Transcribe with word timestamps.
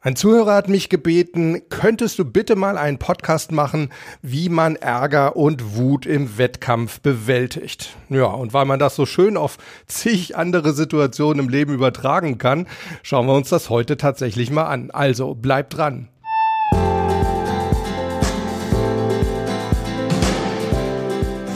Ein 0.00 0.14
Zuhörer 0.14 0.54
hat 0.54 0.68
mich 0.68 0.88
gebeten, 0.88 1.62
könntest 1.68 2.18
du 2.18 2.24
bitte 2.24 2.54
mal 2.54 2.76
einen 2.76 2.98
Podcast 2.98 3.50
machen, 3.50 3.88
wie 4.20 4.48
man 4.50 4.76
Ärger 4.76 5.36
und 5.36 5.74
Wut 5.74 6.04
im 6.04 6.38
Wettkampf 6.38 7.00
bewältigt. 7.00 7.96
Ja, 8.10 8.26
und 8.26 8.52
weil 8.52 8.66
man 8.66 8.78
das 8.78 8.94
so 8.94 9.06
schön 9.06 9.36
auf 9.36 9.56
zig 9.86 10.36
andere 10.36 10.74
Situationen 10.74 11.46
im 11.46 11.48
Leben 11.48 11.72
übertragen 11.72 12.36
kann, 12.38 12.68
schauen 13.02 13.26
wir 13.26 13.34
uns 13.34 13.48
das 13.48 13.70
heute 13.70 13.96
tatsächlich 13.96 14.50
mal 14.50 14.66
an. 14.66 14.90
Also 14.90 15.34
bleibt 15.34 15.76
dran. 15.76 16.08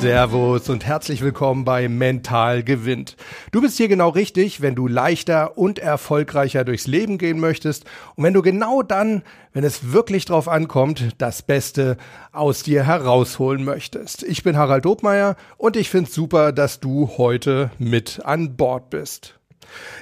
Servus 0.01 0.71
und 0.71 0.87
herzlich 0.87 1.21
willkommen 1.21 1.67
bei 1.67 1.87
Mental 1.87 2.62
gewinnt. 2.62 3.19
Du 3.53 3.61
bist 3.61 3.77
hier 3.77 3.89
genau 3.89 4.09
richtig, 4.09 4.62
wenn 4.62 4.75
du 4.75 4.89
leichter 4.89 5.59
und 5.59 5.79
erfolgreicher 5.79 6.64
durchs 6.64 6.87
Leben 6.87 7.19
gehen 7.19 7.39
möchtest 7.39 7.85
und 8.17 8.25
wenn 8.25 8.32
du 8.32 8.41
genau 8.41 8.82
dann, 8.82 9.23
wenn 9.53 9.63
es 9.63 9.93
wirklich 9.93 10.25
drauf 10.25 10.49
ankommt, 10.49 11.11
das 11.18 11.43
Beste 11.43 11.99
aus 12.32 12.63
dir 12.63 12.86
herausholen 12.86 13.63
möchtest. 13.63 14.22
Ich 14.22 14.43
bin 14.43 14.57
Harald 14.57 14.86
Dobmeier 14.86 15.36
und 15.58 15.77
ich 15.77 15.91
finde 15.91 16.11
super, 16.11 16.53
dass 16.53 16.80
du 16.80 17.11
heute 17.19 17.71
mit 17.79 18.22
an 18.25 18.57
Bord 18.57 18.89
bist. 18.89 19.39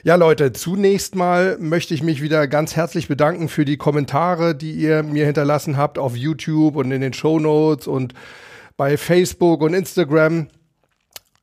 Ja, 0.05 0.15
Leute, 0.15 0.53
zunächst 0.53 1.17
mal 1.17 1.59
möchte 1.59 1.93
ich 1.93 2.05
mich 2.05 2.23
wieder 2.23 2.47
ganz 2.47 2.77
herzlich 2.77 3.09
bedanken 3.09 3.49
für 3.49 3.65
die 3.65 3.77
Kommentare, 3.77 4.55
die 4.55 4.75
ihr 4.75 5.03
mir 5.03 5.27
hinterlassen 5.27 5.77
habt 5.77 5.99
auf 5.99 6.15
YouTube 6.15 6.77
und 6.77 6.93
in 6.93 7.01
den 7.01 7.15
Show 7.15 7.41
Notes 7.41 7.89
und 7.89 8.15
bei 8.79 8.97
Facebook 8.97 9.61
und 9.61 9.75
Instagram. 9.75 10.47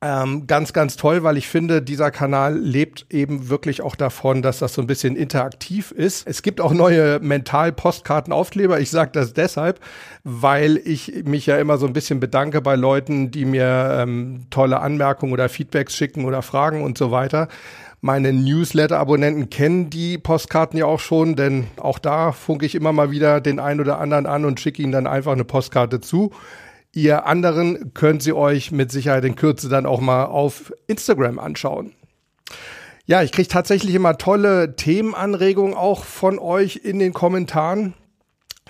Ähm, 0.02 0.46
ganz, 0.46 0.72
ganz 0.72 0.96
toll, 0.96 1.22
weil 1.22 1.36
ich 1.36 1.48
finde, 1.48 1.80
dieser 1.80 2.10
Kanal 2.10 2.58
lebt 2.58 3.06
eben 3.10 3.48
wirklich 3.48 3.80
auch 3.82 3.96
davon, 3.96 4.42
dass 4.42 4.58
das 4.58 4.74
so 4.74 4.82
ein 4.82 4.86
bisschen 4.86 5.16
interaktiv 5.16 5.90
ist. 5.90 6.26
Es 6.26 6.42
gibt 6.42 6.60
auch 6.60 6.72
neue 6.72 7.18
Mental-Postkarten-Aufkleber. 7.20 8.78
Ich 8.78 8.90
sage 8.90 9.10
das 9.12 9.32
deshalb, 9.32 9.80
weil 10.22 10.76
ich 10.84 11.24
mich 11.24 11.46
ja 11.46 11.56
immer 11.56 11.78
so 11.78 11.86
ein 11.86 11.94
bisschen 11.94 12.20
bedanke 12.20 12.60
bei 12.60 12.76
Leuten, 12.76 13.30
die 13.30 13.46
mir 13.46 13.98
ähm, 14.00 14.46
tolle 14.50 14.80
Anmerkungen 14.80 15.32
oder 15.32 15.48
Feedbacks 15.48 15.96
schicken 15.96 16.24
oder 16.26 16.42
Fragen 16.42 16.82
und 16.82 16.98
so 16.98 17.10
weiter. 17.10 17.48
Meine 18.02 18.32
Newsletter-Abonnenten 18.32 19.48
kennen 19.50 19.88
die 19.88 20.18
Postkarten 20.18 20.78
ja 20.78 20.84
auch 20.84 21.00
schon, 21.00 21.36
denn 21.36 21.66
auch 21.78 21.98
da 21.98 22.32
funke 22.32 22.66
ich 22.66 22.74
immer 22.74 22.92
mal 22.92 23.10
wieder 23.10 23.40
den 23.40 23.58
einen 23.58 23.80
oder 23.80 23.98
anderen 23.98 24.26
an 24.26 24.44
und 24.44 24.60
schicke 24.60 24.82
ihnen 24.82 24.92
dann 24.92 25.06
einfach 25.06 25.32
eine 25.32 25.44
Postkarte 25.44 26.00
zu. 26.00 26.32
Ihr 26.96 27.26
anderen 27.26 27.92
könnt 27.92 28.22
sie 28.22 28.32
euch 28.32 28.72
mit 28.72 28.90
Sicherheit 28.90 29.22
in 29.26 29.36
Kürze 29.36 29.68
dann 29.68 29.84
auch 29.84 30.00
mal 30.00 30.24
auf 30.24 30.72
Instagram 30.86 31.38
anschauen. 31.38 31.92
Ja, 33.04 33.22
ich 33.22 33.32
kriege 33.32 33.48
tatsächlich 33.48 33.94
immer 33.94 34.16
tolle 34.16 34.76
Themenanregungen 34.76 35.74
auch 35.74 36.04
von 36.04 36.38
euch 36.38 36.76
in 36.76 36.98
den 36.98 37.12
Kommentaren. 37.12 37.92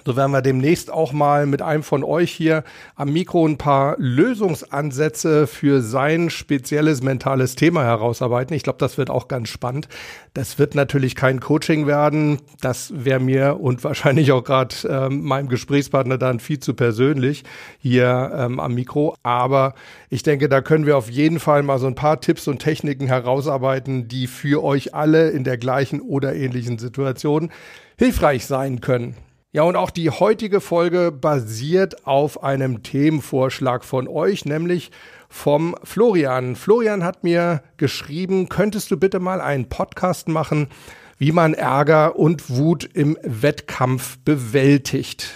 So 0.07 0.15
werden 0.15 0.31
wir 0.31 0.41
demnächst 0.41 0.93
auch 0.93 1.13
mal 1.13 1.47
mit 1.47 1.63
einem 1.63 1.83
von 1.83 2.05
euch 2.05 2.31
hier 2.31 2.63
am 2.95 3.13
Mikro 3.13 3.45
ein 3.45 3.59
paar 3.59 3.97
Lösungsansätze 3.99 5.49
für 5.49 5.83
sein 5.83 6.31
spezielles 6.31 7.03
mentales 7.03 7.57
Thema 7.57 7.83
herausarbeiten. 7.83 8.55
Ich 8.55 8.63
glaube, 8.63 8.79
das 8.79 8.99
wird 8.99 9.11
auch 9.11 9.27
ganz 9.27 9.49
spannend. 9.49 9.89
Das 10.33 10.61
wird 10.61 10.77
natürlich 10.77 11.17
kein 11.17 11.41
Coaching 11.41 11.89
werden. 11.89 12.39
Das 12.61 12.93
wäre 12.95 13.19
mir 13.19 13.59
und 13.59 13.83
wahrscheinlich 13.83 14.31
auch 14.31 14.45
gerade 14.45 14.77
ähm, 14.89 15.25
meinem 15.25 15.49
Gesprächspartner 15.49 16.19
dann 16.19 16.39
viel 16.39 16.61
zu 16.61 16.75
persönlich 16.75 17.43
hier 17.81 18.31
ähm, 18.33 18.61
am 18.61 18.75
Mikro. 18.75 19.17
Aber 19.25 19.75
ich 20.09 20.23
denke, 20.23 20.49
da 20.49 20.61
können 20.61 20.87
wir 20.87 20.97
auf 20.97 21.11
jeden 21.11 21.41
Fall 21.41 21.65
mal 21.65 21.81
so 21.81 21.89
ein 21.89 21.97
paar 21.97 22.21
Tipps 22.21 22.47
und 22.47 22.61
Techniken 22.61 23.09
herausarbeiten, 23.09 24.07
die 24.07 24.29
für 24.29 24.63
euch 24.63 24.95
alle 24.95 25.31
in 25.31 25.43
der 25.43 25.59
gleichen 25.59 26.01
oder 26.01 26.33
ähnlichen 26.37 26.79
Situation 26.79 27.51
hilfreich 27.99 28.47
sein 28.47 28.81
können. 28.81 29.17
Ja, 29.57 29.63
und 29.63 29.75
auch 29.75 29.89
die 29.89 30.11
heutige 30.11 30.61
Folge 30.61 31.11
basiert 31.11 32.07
auf 32.07 32.43
einem 32.43 32.83
Themenvorschlag 32.83 33.87
von 33.87 34.07
euch, 34.07 34.45
nämlich 34.45 34.91
vom 35.31 35.75
Florian. 35.83 36.57
Florian 36.57 37.03
hat 37.03 37.25
mir 37.25 37.63
geschrieben, 37.79 38.51
könntest 38.51 38.91
du 38.91 38.99
bitte 38.99 39.19
mal 39.19 39.41
einen 39.41 39.71
Podcast 39.71 40.29
machen, 40.29 40.69
wie 41.17 41.33
man 41.33 41.55
Ärger 41.55 42.17
und 42.17 42.51
Wut 42.51 42.85
im 42.93 43.17
Wettkampf 43.23 44.19
bewältigt? 44.27 45.33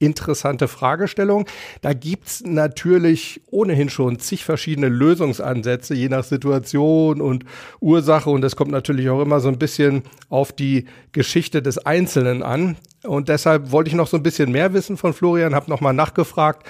interessante 0.00 0.66
Fragestellung. 0.66 1.46
Da 1.80 1.92
gibt's 1.92 2.42
natürlich 2.44 3.40
ohnehin 3.52 3.88
schon 3.88 4.18
zig 4.18 4.44
verschiedene 4.44 4.88
Lösungsansätze, 4.88 5.94
je 5.94 6.08
nach 6.08 6.24
Situation 6.24 7.20
und 7.20 7.44
Ursache. 7.78 8.28
Und 8.28 8.42
es 8.44 8.56
kommt 8.56 8.72
natürlich 8.72 9.08
auch 9.10 9.22
immer 9.22 9.38
so 9.38 9.46
ein 9.46 9.60
bisschen 9.60 10.02
auf 10.28 10.50
die 10.50 10.86
Geschichte 11.12 11.62
des 11.62 11.78
Einzelnen 11.78 12.42
an. 12.42 12.76
Und 13.04 13.28
deshalb 13.28 13.72
wollte 13.72 13.88
ich 13.88 13.94
noch 13.94 14.06
so 14.06 14.16
ein 14.16 14.22
bisschen 14.22 14.52
mehr 14.52 14.72
wissen 14.74 14.96
von 14.96 15.12
Florian, 15.12 15.54
habe 15.54 15.70
nochmal 15.70 15.92
nachgefragt 15.92 16.66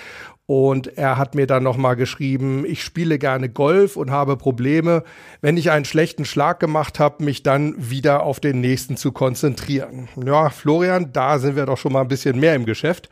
und 0.46 0.98
er 0.98 1.18
hat 1.18 1.34
mir 1.34 1.46
dann 1.46 1.62
nochmal 1.62 1.96
geschrieben, 1.96 2.64
ich 2.66 2.82
spiele 2.82 3.18
gerne 3.18 3.48
Golf 3.48 3.96
und 3.96 4.10
habe 4.10 4.36
Probleme, 4.36 5.04
wenn 5.40 5.56
ich 5.56 5.70
einen 5.70 5.84
schlechten 5.84 6.24
Schlag 6.24 6.58
gemacht 6.60 6.98
habe, 6.98 7.24
mich 7.24 7.42
dann 7.42 7.74
wieder 7.78 8.22
auf 8.24 8.40
den 8.40 8.60
nächsten 8.60 8.96
zu 8.96 9.12
konzentrieren. 9.12 10.08
Ja, 10.22 10.50
Florian, 10.50 11.12
da 11.12 11.38
sind 11.38 11.56
wir 11.56 11.66
doch 11.66 11.78
schon 11.78 11.92
mal 11.92 12.02
ein 12.02 12.08
bisschen 12.08 12.38
mehr 12.40 12.54
im 12.54 12.66
Geschäft. 12.66 13.08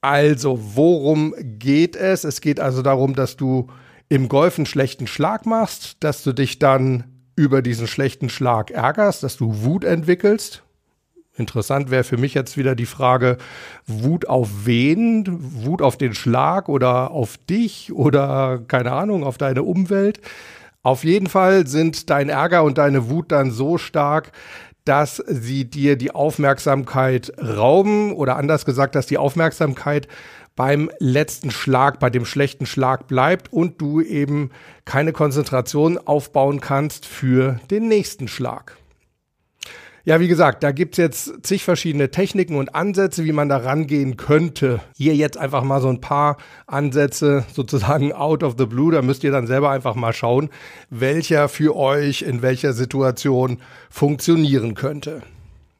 Also, 0.00 0.58
worum 0.74 1.34
geht 1.38 1.96
es? 1.96 2.24
Es 2.24 2.40
geht 2.40 2.60
also 2.60 2.82
darum, 2.82 3.14
dass 3.14 3.36
du 3.36 3.66
im 4.08 4.28
Golf 4.28 4.58
einen 4.58 4.66
schlechten 4.66 5.06
Schlag 5.06 5.44
machst, 5.46 5.96
dass 6.00 6.22
du 6.22 6.32
dich 6.32 6.58
dann 6.58 7.04
über 7.36 7.62
diesen 7.62 7.88
schlechten 7.88 8.28
Schlag 8.28 8.70
ärgerst, 8.70 9.22
dass 9.22 9.36
du 9.36 9.62
Wut 9.64 9.84
entwickelst 9.84 10.62
Interessant 11.36 11.90
wäre 11.90 12.04
für 12.04 12.16
mich 12.16 12.34
jetzt 12.34 12.56
wieder 12.56 12.74
die 12.74 12.86
Frage, 12.86 13.38
Wut 13.86 14.28
auf 14.28 14.48
wen? 14.64 15.24
Wut 15.64 15.80
auf 15.80 15.96
den 15.96 16.14
Schlag 16.14 16.68
oder 16.68 17.12
auf 17.12 17.38
dich 17.38 17.92
oder 17.92 18.60
keine 18.66 18.92
Ahnung, 18.92 19.24
auf 19.24 19.38
deine 19.38 19.62
Umwelt? 19.62 20.20
Auf 20.82 21.04
jeden 21.04 21.28
Fall 21.28 21.66
sind 21.66 22.10
dein 22.10 22.30
Ärger 22.30 22.64
und 22.64 22.78
deine 22.78 23.08
Wut 23.08 23.32
dann 23.32 23.50
so 23.50 23.78
stark, 23.78 24.32
dass 24.84 25.22
sie 25.26 25.66
dir 25.66 25.96
die 25.96 26.10
Aufmerksamkeit 26.10 27.32
rauben 27.38 28.12
oder 28.12 28.36
anders 28.36 28.64
gesagt, 28.64 28.94
dass 28.94 29.06
die 29.06 29.18
Aufmerksamkeit 29.18 30.08
beim 30.56 30.90
letzten 30.98 31.50
Schlag, 31.50 32.00
bei 32.00 32.10
dem 32.10 32.24
schlechten 32.24 32.66
Schlag 32.66 33.06
bleibt 33.06 33.52
und 33.52 33.80
du 33.80 34.00
eben 34.00 34.50
keine 34.84 35.12
Konzentration 35.12 35.96
aufbauen 35.98 36.60
kannst 36.60 37.06
für 37.06 37.60
den 37.70 37.88
nächsten 37.88 38.26
Schlag. 38.26 38.79
Ja, 40.04 40.18
wie 40.18 40.28
gesagt, 40.28 40.62
da 40.62 40.72
gibt's 40.72 40.96
jetzt 40.96 41.46
zig 41.46 41.62
verschiedene 41.62 42.10
Techniken 42.10 42.56
und 42.56 42.74
Ansätze, 42.74 43.24
wie 43.24 43.32
man 43.32 43.50
da 43.50 43.58
rangehen 43.58 44.16
könnte. 44.16 44.80
Hier 44.96 45.14
jetzt 45.14 45.36
einfach 45.36 45.62
mal 45.62 45.80
so 45.80 45.88
ein 45.88 46.00
paar 46.00 46.38
Ansätze 46.66 47.44
sozusagen 47.52 48.12
out 48.12 48.42
of 48.42 48.54
the 48.56 48.64
blue. 48.64 48.92
Da 48.92 49.02
müsst 49.02 49.24
ihr 49.24 49.32
dann 49.32 49.46
selber 49.46 49.70
einfach 49.70 49.94
mal 49.94 50.14
schauen, 50.14 50.48
welcher 50.88 51.48
für 51.48 51.76
euch 51.76 52.22
in 52.22 52.40
welcher 52.40 52.72
Situation 52.72 53.58
funktionieren 53.90 54.74
könnte. 54.74 55.22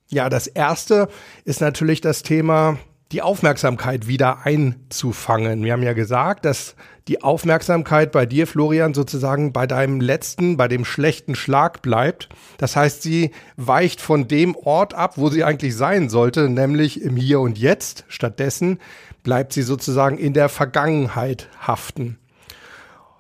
Ja, 0.08 0.28
das 0.28 0.48
erste 0.48 1.08
ist 1.44 1.60
natürlich 1.60 2.00
das 2.00 2.22
Thema 2.22 2.78
die 3.12 3.22
Aufmerksamkeit 3.22 4.06
wieder 4.06 4.46
einzufangen. 4.46 5.64
Wir 5.64 5.72
haben 5.72 5.82
ja 5.82 5.94
gesagt, 5.94 6.44
dass 6.44 6.76
die 7.08 7.22
Aufmerksamkeit 7.22 8.12
bei 8.12 8.24
dir, 8.24 8.46
Florian, 8.46 8.94
sozusagen 8.94 9.52
bei 9.52 9.66
deinem 9.66 10.00
letzten, 10.00 10.56
bei 10.56 10.68
dem 10.68 10.84
schlechten 10.84 11.34
Schlag 11.34 11.82
bleibt. 11.82 12.28
Das 12.58 12.76
heißt, 12.76 13.02
sie 13.02 13.32
weicht 13.56 14.00
von 14.00 14.28
dem 14.28 14.54
Ort 14.54 14.94
ab, 14.94 15.14
wo 15.16 15.28
sie 15.28 15.42
eigentlich 15.42 15.76
sein 15.76 16.08
sollte, 16.08 16.48
nämlich 16.48 17.02
im 17.02 17.16
Hier 17.16 17.40
und 17.40 17.58
Jetzt. 17.58 18.04
Stattdessen 18.06 18.78
bleibt 19.24 19.52
sie 19.52 19.62
sozusagen 19.62 20.18
in 20.18 20.32
der 20.32 20.48
Vergangenheit 20.48 21.48
haften. 21.60 22.16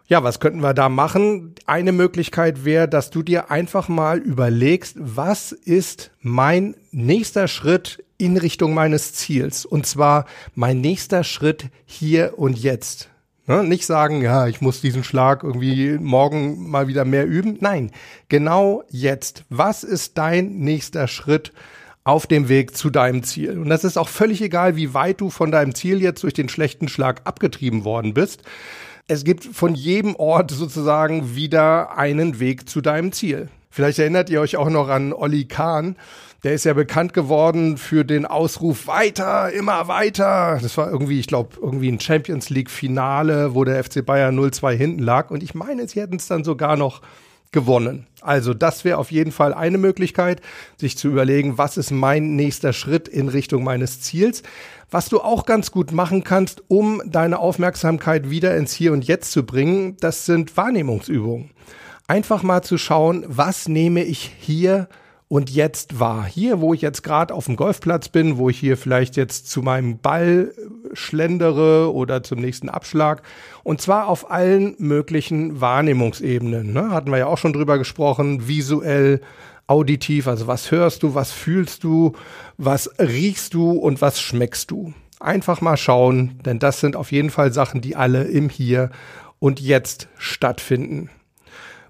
Ja, 0.06 0.22
was 0.22 0.40
könnten 0.40 0.60
wir 0.60 0.74
da 0.74 0.88
machen? 0.88 1.54
Eine 1.66 1.92
Möglichkeit 1.92 2.64
wäre, 2.64 2.88
dass 2.88 3.10
du 3.10 3.22
dir 3.22 3.50
einfach 3.50 3.88
mal 3.88 4.18
überlegst, 4.18 4.96
was 4.98 5.52
ist 5.52 6.10
mein 6.20 6.74
nächster 6.90 7.48
Schritt 7.48 8.04
in 8.20 8.36
Richtung 8.36 8.74
meines 8.74 9.12
Ziels? 9.12 9.64
Und 9.64 9.86
zwar 9.86 10.26
mein 10.54 10.80
nächster 10.80 11.24
Schritt 11.24 11.66
hier 11.86 12.38
und 12.38 12.58
jetzt. 12.58 13.08
Ne? 13.46 13.64
Nicht 13.64 13.86
sagen, 13.86 14.22
ja, 14.22 14.46
ich 14.46 14.60
muss 14.60 14.80
diesen 14.80 15.04
Schlag 15.04 15.42
irgendwie 15.42 15.98
morgen 15.98 16.70
mal 16.70 16.88
wieder 16.88 17.04
mehr 17.04 17.26
üben. 17.26 17.58
Nein, 17.60 17.90
genau 18.28 18.84
jetzt. 18.90 19.44
Was 19.48 19.84
ist 19.84 20.18
dein 20.18 20.58
nächster 20.58 21.08
Schritt? 21.08 21.52
auf 22.02 22.26
dem 22.26 22.48
Weg 22.48 22.74
zu 22.74 22.88
deinem 22.88 23.22
Ziel. 23.22 23.58
Und 23.58 23.68
das 23.68 23.84
ist 23.84 23.98
auch 23.98 24.08
völlig 24.08 24.40
egal, 24.40 24.74
wie 24.74 24.94
weit 24.94 25.20
du 25.20 25.28
von 25.28 25.52
deinem 25.52 25.74
Ziel 25.74 26.00
jetzt 26.00 26.22
durch 26.22 26.32
den 26.32 26.48
schlechten 26.48 26.88
Schlag 26.88 27.20
abgetrieben 27.24 27.84
worden 27.84 28.14
bist 28.14 28.42
es 29.10 29.24
gibt 29.24 29.44
von 29.44 29.74
jedem 29.74 30.14
Ort 30.14 30.52
sozusagen 30.52 31.34
wieder 31.34 31.98
einen 31.98 32.38
Weg 32.38 32.68
zu 32.68 32.80
deinem 32.80 33.10
Ziel. 33.10 33.48
Vielleicht 33.68 33.98
erinnert 33.98 34.30
ihr 34.30 34.40
euch 34.40 34.56
auch 34.56 34.70
noch 34.70 34.88
an 34.88 35.12
Olli 35.12 35.46
Kahn. 35.46 35.96
Der 36.42 36.54
ist 36.54 36.64
ja 36.64 36.72
bekannt 36.72 37.12
geworden 37.12 37.76
für 37.76 38.02
den 38.02 38.24
Ausruf 38.24 38.86
weiter, 38.86 39.52
immer 39.52 39.88
weiter. 39.88 40.58
Das 40.62 40.78
war 40.78 40.90
irgendwie, 40.90 41.20
ich 41.20 41.26
glaube, 41.26 41.56
irgendwie 41.60 41.92
ein 41.92 42.00
Champions 42.00 42.48
League 42.48 42.70
Finale, 42.70 43.54
wo 43.54 43.64
der 43.64 43.82
FC 43.84 44.04
Bayern 44.04 44.38
0-2 44.38 44.72
hinten 44.72 45.02
lag. 45.02 45.30
Und 45.30 45.42
ich 45.42 45.54
meine, 45.54 45.86
sie 45.86 46.00
hätten 46.00 46.16
es 46.16 46.28
dann 46.28 46.42
sogar 46.42 46.76
noch 46.76 47.02
gewonnen. 47.52 48.06
Also 48.22 48.54
das 48.54 48.84
wäre 48.84 48.96
auf 48.96 49.10
jeden 49.10 49.32
Fall 49.32 49.52
eine 49.52 49.76
Möglichkeit, 49.76 50.40
sich 50.78 50.96
zu 50.96 51.08
überlegen, 51.08 51.58
was 51.58 51.76
ist 51.76 51.90
mein 51.90 52.36
nächster 52.36 52.72
Schritt 52.72 53.08
in 53.08 53.28
Richtung 53.28 53.62
meines 53.62 54.00
Ziels. 54.00 54.42
Was 54.90 55.08
du 55.08 55.20
auch 55.20 55.44
ganz 55.44 55.70
gut 55.70 55.92
machen 55.92 56.24
kannst, 56.24 56.62
um 56.68 57.02
deine 57.04 57.38
Aufmerksamkeit 57.38 58.30
wieder 58.30 58.56
ins 58.56 58.72
Hier 58.72 58.92
und 58.92 59.04
Jetzt 59.04 59.32
zu 59.32 59.44
bringen, 59.44 59.96
das 60.00 60.26
sind 60.26 60.56
Wahrnehmungsübungen. 60.56 61.50
Einfach 62.08 62.42
mal 62.42 62.62
zu 62.62 62.78
schauen, 62.78 63.24
was 63.28 63.68
nehme 63.68 64.04
ich 64.04 64.32
hier 64.38 64.88
und 65.30 65.48
jetzt 65.48 66.00
wahr. 66.00 66.26
Hier, 66.26 66.60
wo 66.60 66.74
ich 66.74 66.80
jetzt 66.82 67.04
gerade 67.04 67.32
auf 67.32 67.44
dem 67.44 67.54
Golfplatz 67.54 68.08
bin, 68.08 68.36
wo 68.36 68.50
ich 68.50 68.58
hier 68.58 68.76
vielleicht 68.76 69.16
jetzt 69.16 69.48
zu 69.48 69.62
meinem 69.62 69.98
Ball 69.98 70.52
schlendere 70.92 71.94
oder 71.94 72.24
zum 72.24 72.40
nächsten 72.40 72.68
Abschlag. 72.68 73.22
Und 73.62 73.80
zwar 73.80 74.08
auf 74.08 74.32
allen 74.32 74.74
möglichen 74.78 75.60
Wahrnehmungsebenen. 75.60 76.72
Ne? 76.72 76.90
Hatten 76.90 77.12
wir 77.12 77.18
ja 77.18 77.26
auch 77.28 77.38
schon 77.38 77.52
drüber 77.52 77.78
gesprochen, 77.78 78.48
visuell, 78.48 79.20
auditiv, 79.68 80.26
also 80.26 80.48
was 80.48 80.72
hörst 80.72 81.04
du, 81.04 81.14
was 81.14 81.30
fühlst 81.30 81.84
du, 81.84 82.14
was 82.58 82.90
riechst 82.98 83.54
du 83.54 83.70
und 83.70 84.02
was 84.02 84.20
schmeckst 84.20 84.72
du. 84.72 84.94
Einfach 85.20 85.60
mal 85.60 85.76
schauen, 85.76 86.40
denn 86.44 86.58
das 86.58 86.80
sind 86.80 86.96
auf 86.96 87.12
jeden 87.12 87.30
Fall 87.30 87.52
Sachen, 87.52 87.80
die 87.80 87.94
alle 87.94 88.24
im 88.24 88.48
Hier 88.48 88.90
und 89.38 89.60
Jetzt 89.60 90.08
stattfinden. 90.18 91.08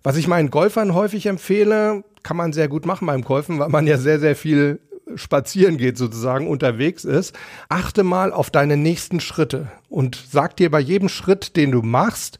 Was 0.03 0.17
ich 0.17 0.29
meinen 0.29 0.51
Golfern 0.51 0.93
häufig 0.93 1.25
empfehle, 1.25 2.05
kann 2.23 2.37
man 2.37 2.53
sehr 2.53 2.69
gut 2.69 2.87
machen 2.87 3.07
beim 3.07 3.23
Golfen, 3.23 3.59
weil 3.59 3.69
man 3.69 3.87
ja 3.87 3.99
sehr, 3.99 4.21
sehr 4.21 4.37
viel 4.37 4.81
spazieren 5.17 5.77
geht 5.77 5.99
sozusagen, 5.99 6.49
unterwegs 6.49 7.05
ist. 7.05 7.35
Achte 7.69 8.03
mal 8.05 8.33
auf 8.33 8.51
deine 8.51 8.77
nächsten 8.77 9.21
Schritte 9.21 9.71
und 9.89 10.23
sag 10.31 10.57
dir 10.57 10.71
bei 10.71 10.81
jedem 10.81 11.09
Schritt, 11.09 11.57
den 11.57 11.73
du 11.73 11.83
machst, 11.83 12.39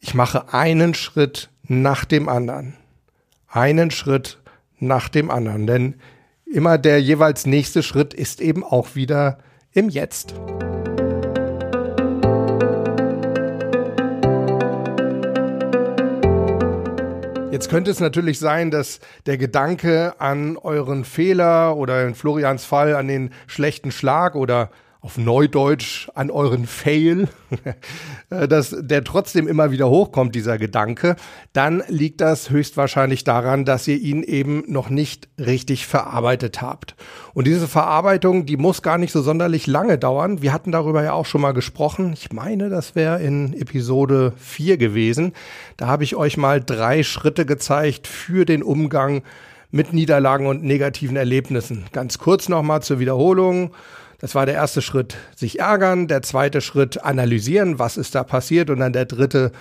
ich 0.00 0.14
mache 0.14 0.52
einen 0.52 0.94
Schritt 0.94 1.50
nach 1.64 2.04
dem 2.04 2.28
anderen. 2.28 2.74
Einen 3.48 3.90
Schritt 3.90 4.38
nach 4.78 5.08
dem 5.08 5.30
anderen. 5.30 5.66
Denn 5.66 5.94
immer 6.44 6.78
der 6.78 7.00
jeweils 7.02 7.46
nächste 7.46 7.82
Schritt 7.82 8.14
ist 8.14 8.40
eben 8.40 8.64
auch 8.64 8.94
wieder 8.94 9.38
im 9.72 9.88
Jetzt. 9.88 10.34
Jetzt 17.58 17.70
könnte 17.70 17.90
es 17.90 17.98
natürlich 17.98 18.38
sein, 18.38 18.70
dass 18.70 19.00
der 19.26 19.36
Gedanke 19.36 20.14
an 20.20 20.56
euren 20.58 21.04
Fehler 21.04 21.76
oder 21.76 22.06
in 22.06 22.14
Florians 22.14 22.64
Fall 22.64 22.94
an 22.94 23.08
den 23.08 23.30
schlechten 23.48 23.90
Schlag 23.90 24.36
oder 24.36 24.70
auf 25.00 25.16
Neudeutsch 25.16 26.08
an 26.14 26.30
euren 26.30 26.66
Fail, 26.66 27.28
äh, 28.30 28.48
dass 28.48 28.74
der 28.78 29.04
trotzdem 29.04 29.46
immer 29.46 29.70
wieder 29.70 29.88
hochkommt, 29.88 30.34
dieser 30.34 30.58
Gedanke, 30.58 31.14
dann 31.52 31.84
liegt 31.88 32.20
das 32.20 32.50
höchstwahrscheinlich 32.50 33.22
daran, 33.22 33.64
dass 33.64 33.86
ihr 33.86 33.98
ihn 33.98 34.24
eben 34.24 34.64
noch 34.66 34.90
nicht 34.90 35.28
richtig 35.38 35.86
verarbeitet 35.86 36.60
habt. 36.60 36.96
Und 37.32 37.46
diese 37.46 37.68
Verarbeitung, 37.68 38.44
die 38.44 38.56
muss 38.56 38.82
gar 38.82 38.98
nicht 38.98 39.12
so 39.12 39.22
sonderlich 39.22 39.68
lange 39.68 39.98
dauern. 39.98 40.42
Wir 40.42 40.52
hatten 40.52 40.72
darüber 40.72 41.04
ja 41.04 41.12
auch 41.12 41.26
schon 41.26 41.42
mal 41.42 41.52
gesprochen. 41.52 42.12
Ich 42.12 42.32
meine, 42.32 42.68
das 42.68 42.96
wäre 42.96 43.22
in 43.22 43.54
Episode 43.54 44.32
4 44.36 44.78
gewesen. 44.78 45.32
Da 45.76 45.86
habe 45.86 46.02
ich 46.02 46.16
euch 46.16 46.36
mal 46.36 46.60
drei 46.60 47.04
Schritte 47.04 47.46
gezeigt 47.46 48.08
für 48.08 48.44
den 48.44 48.64
Umgang 48.64 49.22
mit 49.70 49.92
Niederlagen 49.92 50.46
und 50.46 50.64
negativen 50.64 51.16
Erlebnissen. 51.16 51.84
Ganz 51.92 52.18
kurz 52.18 52.48
nochmal 52.48 52.82
zur 52.82 52.98
Wiederholung. 52.98 53.70
Das 54.20 54.34
war 54.34 54.46
der 54.46 54.56
erste 54.56 54.82
Schritt, 54.82 55.16
sich 55.36 55.60
ärgern. 55.60 56.08
Der 56.08 56.22
zweite 56.22 56.60
Schritt, 56.60 57.02
analysieren, 57.02 57.78
was 57.78 57.96
ist 57.96 58.14
da 58.14 58.24
passiert. 58.24 58.68
Und 58.70 58.80
dann 58.80 58.92
der 58.92 59.06
dritte, 59.06 59.52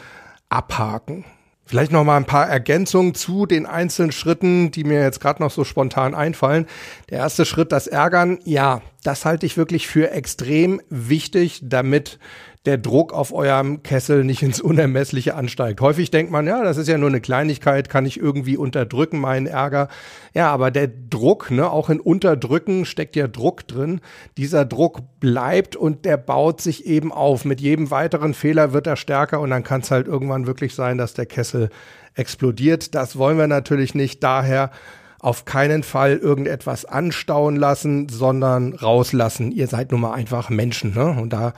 abhaken. 0.50 1.26
Vielleicht 1.68 1.92
noch 1.92 2.06
mal 2.06 2.16
ein 2.16 2.26
paar 2.26 2.48
Ergänzungen 2.48 3.14
zu 3.14 3.46
den 3.46 3.66
einzelnen 3.66 4.14
Schritten, 4.14 4.72
die 4.72 4.86
mir 4.86 5.02
jetzt 5.02 5.20
gerade 5.20 5.44
noch 5.44 5.52
so 5.52 5.66
spontan 5.66 6.16
einfallen. 6.16 6.66
Der 7.10 7.18
erste 7.18 7.46
Schritt, 7.46 7.74
das 7.74 7.88
Ärgern, 7.88 8.40
ja, 8.46 8.82
das 9.04 9.26
halte 9.26 9.46
ich 9.46 9.58
wirklich 9.58 9.86
für 9.86 10.12
extrem 10.12 10.82
wichtig, 10.90 11.60
damit 11.64 12.20
der 12.66 12.78
Druck 12.78 13.14
auf 13.14 13.34
eurem 13.34 13.82
Kessel 13.84 14.24
nicht 14.24 14.44
ins 14.44 14.60
Unermessliche 14.60 15.36
ansteigt. 15.36 15.80
Häufig 15.80 16.12
denkt 16.12 16.32
man, 16.32 16.48
ja, 16.48 16.64
das 16.64 16.78
ist 16.78 16.88
ja 16.88 16.98
nur 16.98 17.10
eine 17.10 17.22
Kleinigkeit, 17.22 17.90
kann 17.90 18.06
ich 18.06 18.20
irgendwie 18.20 18.58
unterdrücken, 18.58 19.20
meinen 19.20 19.48
Ärger. 19.48 19.88
Ja, 20.34 20.52
aber 20.52 20.72
der 20.72 20.88
Druck, 20.88 21.50
ne, 21.50 21.70
auch 21.70 21.90
in 21.90 22.00
Unterdrücken 22.00 22.86
steckt 22.86 23.16
ja 23.16 23.28
Druck 23.28 23.68
drin. 23.68 24.02
Dieser 24.38 24.66
Druck 24.66 25.00
bleibt 25.20 25.76
und 25.76 26.04
der 26.04 26.18
baut 26.18 26.60
sich 26.60 26.86
eben 26.86 27.12
auf. 27.12 27.46
Mit 27.46 27.62
jedem 27.62 27.90
weiteren 27.92 28.34
Fehler 28.34 28.74
wird 28.74 28.88
er 28.88 28.98
stärker 28.98 29.40
und 29.40 29.50
dann 29.50 29.64
kann 29.64 29.82
es 29.82 29.92
halt 29.92 30.08
irgendwann 30.08 30.48
wirklich 30.48 30.76
sein, 30.76 30.98
dass 30.98 31.14
der 31.14 31.26
Kessel 31.26 31.70
explodiert. 32.16 32.96
Das 32.96 33.18
wollen 33.18 33.38
wir 33.38 33.48
natürlich 33.48 33.96
nicht. 33.96 34.24
Daher 34.24 34.72
auf 35.20 35.46
keinen 35.46 35.84
Fall 35.84 36.18
irgendetwas 36.18 36.86
anstauen 36.86 37.56
lassen, 37.56 38.10
sondern 38.10 38.74
rauslassen. 38.74 39.52
Ihr 39.52 39.68
seid 39.68 39.92
nun 39.92 40.02
mal 40.02 40.14
einfach 40.14 40.50
Menschen, 40.50 40.94
ne? 40.94 41.10
Und 41.20 41.34
da 41.34 41.54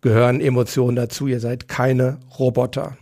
gehören 0.00 0.40
Emotionen 0.40 0.96
dazu. 0.96 1.26
Ihr 1.26 1.40
seid 1.40 1.68
keine 1.68 2.18
Roboter. 2.38 2.96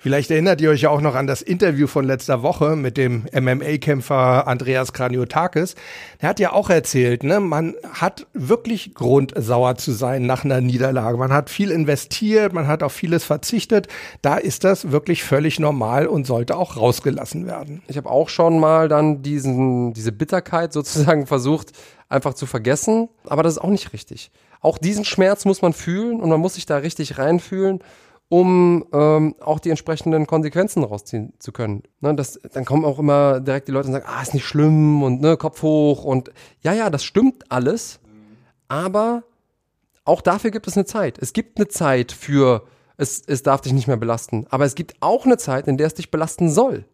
Vielleicht 0.00 0.30
erinnert 0.30 0.60
ihr 0.60 0.70
euch 0.70 0.82
ja 0.82 0.90
auch 0.90 1.00
noch 1.00 1.16
an 1.16 1.26
das 1.26 1.42
Interview 1.42 1.88
von 1.88 2.04
letzter 2.04 2.44
Woche 2.44 2.76
mit 2.76 2.96
dem 2.96 3.24
MMA-Kämpfer 3.32 4.46
Andreas 4.46 4.92
Kraniotakis. 4.92 5.74
Er 6.20 6.28
hat 6.28 6.38
ja 6.38 6.52
auch 6.52 6.70
erzählt, 6.70 7.24
ne, 7.24 7.40
man 7.40 7.74
hat 7.94 8.28
wirklich 8.32 8.94
Grund, 8.94 9.32
sauer 9.36 9.74
zu 9.74 9.90
sein 9.90 10.24
nach 10.24 10.44
einer 10.44 10.60
Niederlage. 10.60 11.18
Man 11.18 11.32
hat 11.32 11.50
viel 11.50 11.72
investiert, 11.72 12.52
man 12.52 12.68
hat 12.68 12.84
auf 12.84 12.92
vieles 12.92 13.24
verzichtet. 13.24 13.88
Da 14.22 14.36
ist 14.36 14.62
das 14.62 14.92
wirklich 14.92 15.24
völlig 15.24 15.58
normal 15.58 16.06
und 16.06 16.28
sollte 16.28 16.56
auch 16.56 16.76
rausgelassen 16.76 17.48
werden. 17.48 17.82
Ich 17.88 17.96
habe 17.96 18.08
auch 18.08 18.28
schon 18.28 18.60
mal 18.60 18.88
dann 18.88 19.22
diesen, 19.22 19.94
diese 19.94 20.12
Bitterkeit 20.12 20.72
sozusagen 20.72 21.26
versucht, 21.26 21.72
einfach 22.08 22.34
zu 22.34 22.46
vergessen. 22.46 23.08
Aber 23.24 23.42
das 23.42 23.54
ist 23.54 23.58
auch 23.58 23.70
nicht 23.70 23.92
richtig. 23.92 24.30
Auch 24.60 24.78
diesen 24.78 25.04
Schmerz 25.04 25.44
muss 25.44 25.62
man 25.62 25.72
fühlen 25.72 26.20
und 26.20 26.28
man 26.28 26.40
muss 26.40 26.54
sich 26.54 26.66
da 26.66 26.78
richtig 26.78 27.18
reinfühlen 27.18 27.80
um 28.28 28.84
ähm, 28.92 29.34
auch 29.40 29.58
die 29.58 29.70
entsprechenden 29.70 30.26
Konsequenzen 30.26 30.84
rausziehen 30.84 31.32
zu 31.38 31.50
können. 31.50 31.82
Ne, 32.00 32.14
das, 32.14 32.38
dann 32.52 32.64
kommen 32.64 32.84
auch 32.84 32.98
immer 32.98 33.40
direkt 33.40 33.68
die 33.68 33.72
Leute 33.72 33.88
und 33.88 33.94
sagen, 33.94 34.06
ah, 34.06 34.20
ist 34.20 34.34
nicht 34.34 34.44
schlimm 34.44 35.02
und 35.02 35.20
ne, 35.20 35.36
Kopf 35.36 35.62
hoch 35.62 36.04
und 36.04 36.30
ja, 36.62 36.72
ja, 36.72 36.90
das 36.90 37.04
stimmt 37.04 37.50
alles, 37.50 38.00
aber 38.68 39.24
auch 40.04 40.20
dafür 40.20 40.50
gibt 40.50 40.66
es 40.66 40.76
eine 40.76 40.84
Zeit. 40.84 41.18
Es 41.18 41.32
gibt 41.32 41.58
eine 41.58 41.68
Zeit 41.68 42.12
für, 42.12 42.64
es, 42.98 43.22
es 43.26 43.42
darf 43.42 43.62
dich 43.62 43.72
nicht 43.72 43.88
mehr 43.88 43.96
belasten, 43.96 44.46
aber 44.50 44.64
es 44.66 44.74
gibt 44.74 44.94
auch 45.00 45.24
eine 45.24 45.38
Zeit, 45.38 45.66
in 45.66 45.78
der 45.78 45.86
es 45.86 45.94
dich 45.94 46.10
belasten 46.10 46.50
soll. 46.50 46.84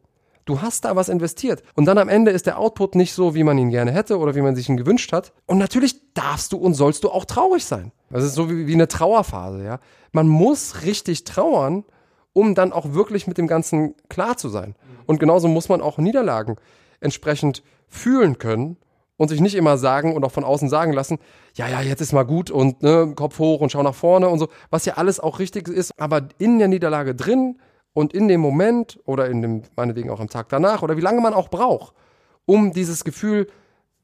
Du 0.45 0.61
hast 0.61 0.85
da 0.85 0.95
was 0.95 1.09
investiert. 1.09 1.63
Und 1.75 1.87
dann 1.87 1.99
am 1.99 2.09
Ende 2.09 2.31
ist 2.31 2.47
der 2.47 2.59
Output 2.59 2.95
nicht 2.95 3.15
so, 3.15 3.35
wie 3.35 3.45
man 3.45 3.57
ihn 3.57 3.71
gerne 3.71 3.93
hätte 3.93 4.19
oder 4.19 4.35
wie 4.35 4.43
man 4.43 4.55
sich 4.55 4.69
ihn 4.69 4.77
gewünscht 4.77 5.13
hat. 5.13 5.33
Und 5.47 5.59
natürlich 5.59 6.13
darfst 6.13 6.53
du 6.53 6.59
und 6.59 6.75
sollst 6.75 7.05
du 7.05 7.11
auch 7.11 7.25
traurig 7.25 7.65
sein. 7.65 7.93
Das 8.11 8.25
ist 8.25 8.35
so 8.35 8.51
wie, 8.51 8.67
wie 8.67 8.75
eine 8.75 8.89
Trauerphase, 8.89 9.65
ja. 9.65 9.81
Man 10.13 10.29
muss 10.29 10.83
richtig 10.83 11.25
trauern, 11.25 11.85
um 12.33 12.55
dann 12.55 12.73
auch 12.73 12.93
wirklich 12.93 13.27
mit 13.27 13.39
dem 13.39 13.47
Ganzen 13.47 13.95
klar 14.09 14.37
zu 14.37 14.49
sein. 14.49 14.75
Und 15.07 15.19
genauso 15.19 15.49
muss 15.49 15.69
man 15.69 15.81
auch 15.81 15.99
Niederlagen 15.99 16.57
entsprechend 17.01 17.63
fühlen 17.89 18.39
können 18.39 18.77
und 19.17 19.29
sich 19.29 19.41
nicht 19.41 19.55
immer 19.55 19.79
sagen 19.79 20.15
und 20.15 20.25
auch 20.25 20.33
von 20.33 20.45
außen 20.45 20.69
sagen 20.69 20.93
lassen, 20.93 21.19
ja, 21.55 21.69
ja, 21.69 21.81
jetzt 21.81 22.01
ist 22.01 22.13
mal 22.13 22.25
gut 22.25 22.51
und 22.51 22.83
ne, 22.83 23.13
Kopf 23.15 23.39
hoch 23.39 23.61
und 23.61 23.71
schau 23.71 23.83
nach 23.83 23.95
vorne 23.95 24.29
und 24.29 24.39
so, 24.39 24.49
was 24.71 24.85
ja 24.85 24.95
alles 24.95 25.21
auch 25.21 25.39
richtig 25.39 25.69
ist, 25.69 25.93
aber 25.99 26.29
in 26.39 26.59
der 26.59 26.69
Niederlage 26.69 27.15
drin 27.15 27.59
und 27.95 28.13
in 28.13 28.29
dem 28.29 28.41
Moment 28.41 29.01
oder 29.07 29.31
in 29.31 29.41
dem, 29.41 29.63
meinetwegen 29.77 30.11
auch 30.11 30.21
am 30.21 30.29
Tag 30.29 30.51
danach 30.51 30.83
oder 30.83 30.99
wie 30.99 31.03
lange 31.03 31.23
man 31.23 31.33
auch 31.33 31.49
braucht, 31.49 31.95
um 32.45 32.73
dieses 32.73 33.05
Gefühl 33.05 33.47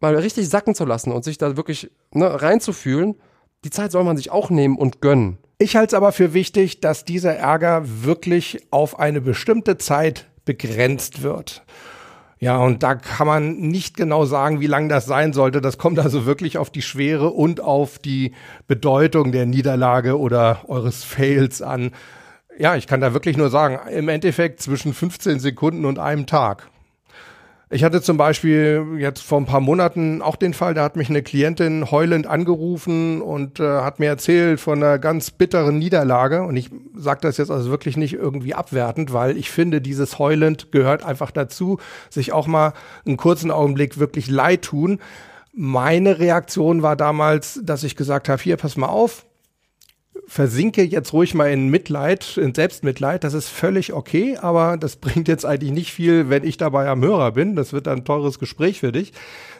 mal 0.00 0.16
richtig 0.16 0.48
sacken 0.48 0.74
zu 0.74 0.86
lassen 0.86 1.12
und 1.12 1.24
sich 1.24 1.36
da 1.36 1.56
wirklich 1.56 1.90
ne, 2.12 2.40
reinzufühlen, 2.40 3.16
die 3.64 3.70
Zeit 3.70 3.92
soll 3.92 4.04
man 4.04 4.16
sich 4.16 4.30
auch 4.30 4.48
nehmen 4.48 4.76
und 4.76 5.02
gönnen. 5.02 5.36
Ich 5.58 5.76
halte 5.76 5.94
es 5.94 5.94
aber 5.94 6.12
für 6.12 6.32
wichtig, 6.32 6.80
dass 6.80 7.04
dieser 7.04 7.36
Ärger 7.36 7.82
wirklich 7.84 8.66
auf 8.70 8.98
eine 8.98 9.20
bestimmte 9.20 9.76
Zeit 9.76 10.30
begrenzt 10.46 11.20
wird. 11.20 11.62
Ja, 12.38 12.56
und 12.56 12.82
da 12.82 12.94
kann 12.94 13.26
man 13.26 13.58
nicht 13.58 13.98
genau 13.98 14.24
sagen, 14.24 14.60
wie 14.60 14.66
lang 14.66 14.88
das 14.88 15.04
sein 15.04 15.34
sollte. 15.34 15.60
Das 15.60 15.76
kommt 15.76 15.98
also 15.98 16.24
wirklich 16.24 16.56
auf 16.56 16.70
die 16.70 16.80
Schwere 16.80 17.28
und 17.28 17.60
auf 17.60 17.98
die 17.98 18.32
Bedeutung 18.66 19.32
der 19.32 19.44
Niederlage 19.44 20.18
oder 20.18 20.62
eures 20.68 21.04
Fails 21.04 21.60
an. 21.60 21.90
Ja, 22.60 22.76
ich 22.76 22.86
kann 22.86 23.00
da 23.00 23.14
wirklich 23.14 23.38
nur 23.38 23.48
sagen, 23.48 23.78
im 23.90 24.10
Endeffekt 24.10 24.60
zwischen 24.60 24.92
15 24.92 25.40
Sekunden 25.40 25.86
und 25.86 25.98
einem 25.98 26.26
Tag. 26.26 26.68
Ich 27.70 27.84
hatte 27.84 28.02
zum 28.02 28.18
Beispiel 28.18 28.84
jetzt 28.98 29.22
vor 29.22 29.40
ein 29.40 29.46
paar 29.46 29.62
Monaten 29.62 30.20
auch 30.20 30.36
den 30.36 30.52
Fall, 30.52 30.74
da 30.74 30.84
hat 30.84 30.94
mich 30.94 31.08
eine 31.08 31.22
Klientin 31.22 31.90
heulend 31.90 32.26
angerufen 32.26 33.22
und 33.22 33.60
äh, 33.60 33.64
hat 33.64 33.98
mir 33.98 34.08
erzählt 34.08 34.60
von 34.60 34.82
einer 34.82 34.98
ganz 34.98 35.30
bitteren 35.30 35.78
Niederlage. 35.78 36.42
Und 36.42 36.54
ich 36.58 36.68
sage 36.94 37.20
das 37.22 37.38
jetzt 37.38 37.50
also 37.50 37.70
wirklich 37.70 37.96
nicht 37.96 38.12
irgendwie 38.12 38.52
abwertend, 38.52 39.14
weil 39.14 39.38
ich 39.38 39.50
finde, 39.50 39.80
dieses 39.80 40.18
heulend 40.18 40.70
gehört 40.70 41.02
einfach 41.02 41.30
dazu, 41.30 41.78
sich 42.10 42.34
auch 42.34 42.46
mal 42.46 42.74
einen 43.06 43.16
kurzen 43.16 43.50
Augenblick 43.50 43.98
wirklich 43.98 44.28
leid 44.28 44.60
tun. 44.60 44.98
Meine 45.54 46.18
Reaktion 46.18 46.82
war 46.82 46.94
damals, 46.94 47.58
dass 47.64 47.84
ich 47.84 47.96
gesagt 47.96 48.28
habe, 48.28 48.42
hier, 48.42 48.58
pass 48.58 48.76
mal 48.76 48.88
auf, 48.88 49.24
versinke 50.30 50.84
jetzt 50.84 51.12
ruhig 51.12 51.34
mal 51.34 51.50
in 51.50 51.70
Mitleid, 51.70 52.36
in 52.36 52.54
Selbstmitleid. 52.54 53.24
Das 53.24 53.34
ist 53.34 53.48
völlig 53.48 53.92
okay, 53.92 54.36
aber 54.40 54.76
das 54.76 54.94
bringt 55.00 55.26
jetzt 55.26 55.44
eigentlich 55.44 55.72
nicht 55.72 55.92
viel, 55.92 56.30
wenn 56.30 56.44
ich 56.44 56.56
dabei 56.56 56.88
am 56.88 57.02
Hörer 57.02 57.32
bin. 57.32 57.56
Das 57.56 57.72
wird 57.72 57.88
ein 57.88 58.04
teures 58.04 58.38
Gespräch 58.38 58.78
für 58.78 58.92
dich, 58.92 59.12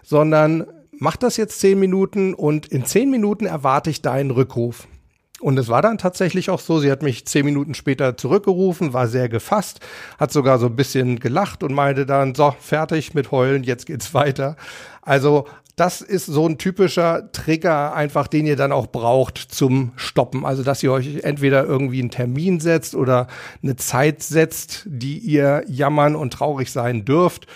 sondern 0.05 0.65
mach 0.93 1.17
das 1.17 1.37
jetzt 1.37 1.59
zehn 1.59 1.81
Minuten 1.81 2.35
und 2.35 2.67
in 2.67 2.85
zehn 2.85 3.11
Minuten 3.11 3.47
erwarte 3.47 3.91
ich 3.91 4.01
deinen 4.01 4.31
Rückruf. 4.31 4.87
Und 5.41 5.59
es 5.59 5.69
war 5.69 5.83
dann 5.83 5.99
tatsächlich 5.99 6.51
auch 6.51 6.61
so, 6.61 6.79
sie 6.79 6.93
hat 6.93 7.03
mich 7.03 7.27
zehn 7.27 7.47
Minuten 7.47 7.75
später 7.75 8.17
zurückgerufen, 8.17 8.93
war 8.93 9.09
sehr 9.09 9.29
gefasst, 9.29 9.81
hat 10.21 10.31
sogar 10.31 10.61
so 10.61 10.67
ein 10.67 10.77
bisschen 10.77 11.19
gelacht 11.19 11.65
und 11.65 11.75
meinte 11.75 12.07
dann, 12.07 12.37
so, 12.37 12.55
fertig 12.61 13.13
mit 13.15 13.33
Heulen, 13.33 13.65
jetzt 13.65 13.87
geht's 13.87 14.15
weiter. 14.15 14.57
Also 15.03 15.47
das 15.81 16.03
ist 16.03 16.27
so 16.27 16.47
ein 16.47 16.59
typischer 16.59 17.33
Trigger, 17.33 17.95
einfach 17.95 18.27
den 18.27 18.45
ihr 18.45 18.57
dann 18.57 18.71
auch 18.71 18.89
braucht 18.89 19.39
zum 19.39 19.93
Stoppen. 19.97 20.45
Also, 20.45 20.63
dass 20.63 20.83
ihr 20.83 20.93
euch 20.93 21.21
entweder 21.23 21.65
irgendwie 21.65 22.01
einen 22.01 22.11
Termin 22.11 22.61
setzt 22.61 22.95
oder 22.95 23.29
eine 23.63 23.77
Zeit 23.77 24.23
setzt, 24.23 24.83
die 24.85 25.17
ihr 25.17 25.65
jammern 25.69 26.17
und 26.17 26.35
traurig 26.35 26.71
sein 26.71 27.07
dürft. 27.07 27.47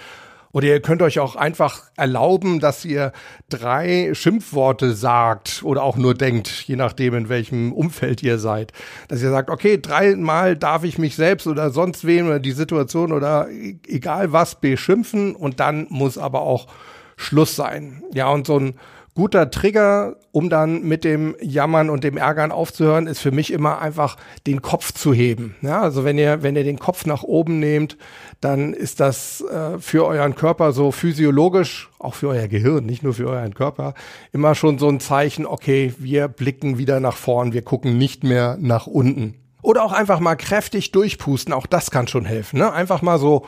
Oder 0.52 0.68
ihr 0.68 0.80
könnt 0.80 1.02
euch 1.02 1.18
auch 1.18 1.36
einfach 1.36 1.82
erlauben, 1.96 2.60
dass 2.60 2.86
ihr 2.86 3.12
drei 3.50 4.14
Schimpfworte 4.14 4.94
sagt 4.94 5.62
oder 5.62 5.82
auch 5.82 5.98
nur 5.98 6.14
denkt, 6.14 6.48
je 6.66 6.76
nachdem, 6.76 7.12
in 7.12 7.28
welchem 7.28 7.72
Umfeld 7.74 8.22
ihr 8.22 8.38
seid. 8.38 8.72
Dass 9.08 9.20
ihr 9.20 9.30
sagt, 9.30 9.50
okay, 9.50 9.78
dreimal 9.78 10.56
darf 10.56 10.84
ich 10.84 10.96
mich 10.96 11.14
selbst 11.16 11.46
oder 11.46 11.68
sonst 11.68 12.06
wen 12.06 12.26
oder 12.26 12.40
die 12.40 12.52
Situation 12.52 13.12
oder 13.12 13.50
e-, 13.50 13.76
egal 13.86 14.32
was 14.32 14.54
beschimpfen 14.54 15.36
und 15.36 15.60
dann 15.60 15.88
muss 15.90 16.16
aber 16.16 16.40
auch 16.40 16.68
Schluss 17.16 17.56
sein. 17.56 18.02
Ja, 18.12 18.28
und 18.28 18.46
so 18.46 18.58
ein 18.58 18.74
guter 19.14 19.50
Trigger, 19.50 20.16
um 20.32 20.50
dann 20.50 20.82
mit 20.82 21.04
dem 21.04 21.36
Jammern 21.40 21.88
und 21.88 22.02
dem 22.02 22.16
Ärgern 22.16 22.50
aufzuhören, 22.50 23.06
ist 23.06 23.20
für 23.20 23.30
mich 23.30 23.52
immer 23.52 23.80
einfach 23.80 24.16
den 24.46 24.60
Kopf 24.60 24.92
zu 24.92 25.14
heben. 25.14 25.54
Ja, 25.62 25.80
also 25.80 26.04
wenn 26.04 26.18
ihr, 26.18 26.42
wenn 26.42 26.56
ihr 26.56 26.64
den 26.64 26.80
Kopf 26.80 27.06
nach 27.06 27.22
oben 27.22 27.60
nehmt, 27.60 27.96
dann 28.40 28.74
ist 28.74 28.98
das 28.98 29.40
äh, 29.42 29.78
für 29.78 30.04
euren 30.04 30.34
Körper 30.34 30.72
so 30.72 30.90
physiologisch, 30.90 31.90
auch 31.98 32.14
für 32.14 32.28
euer 32.28 32.48
Gehirn, 32.48 32.86
nicht 32.86 33.04
nur 33.04 33.14
für 33.14 33.28
euren 33.28 33.54
Körper, 33.54 33.94
immer 34.32 34.54
schon 34.56 34.78
so 34.78 34.88
ein 34.88 34.98
Zeichen, 34.98 35.46
okay, 35.46 35.94
wir 35.98 36.26
blicken 36.26 36.76
wieder 36.78 36.98
nach 36.98 37.16
vorn, 37.16 37.52
wir 37.52 37.62
gucken 37.62 37.96
nicht 37.96 38.24
mehr 38.24 38.56
nach 38.60 38.88
unten. 38.88 39.34
Oder 39.62 39.84
auch 39.84 39.92
einfach 39.92 40.20
mal 40.20 40.34
kräftig 40.34 40.90
durchpusten, 40.90 41.54
auch 41.54 41.66
das 41.66 41.90
kann 41.90 42.08
schon 42.08 42.24
helfen. 42.24 42.58
Ne? 42.58 42.70
Einfach 42.72 43.00
mal 43.00 43.18
so. 43.18 43.46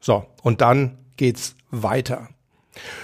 So, 0.00 0.26
und 0.42 0.60
dann 0.60 0.98
geht's 1.18 1.54
weiter. 1.70 2.28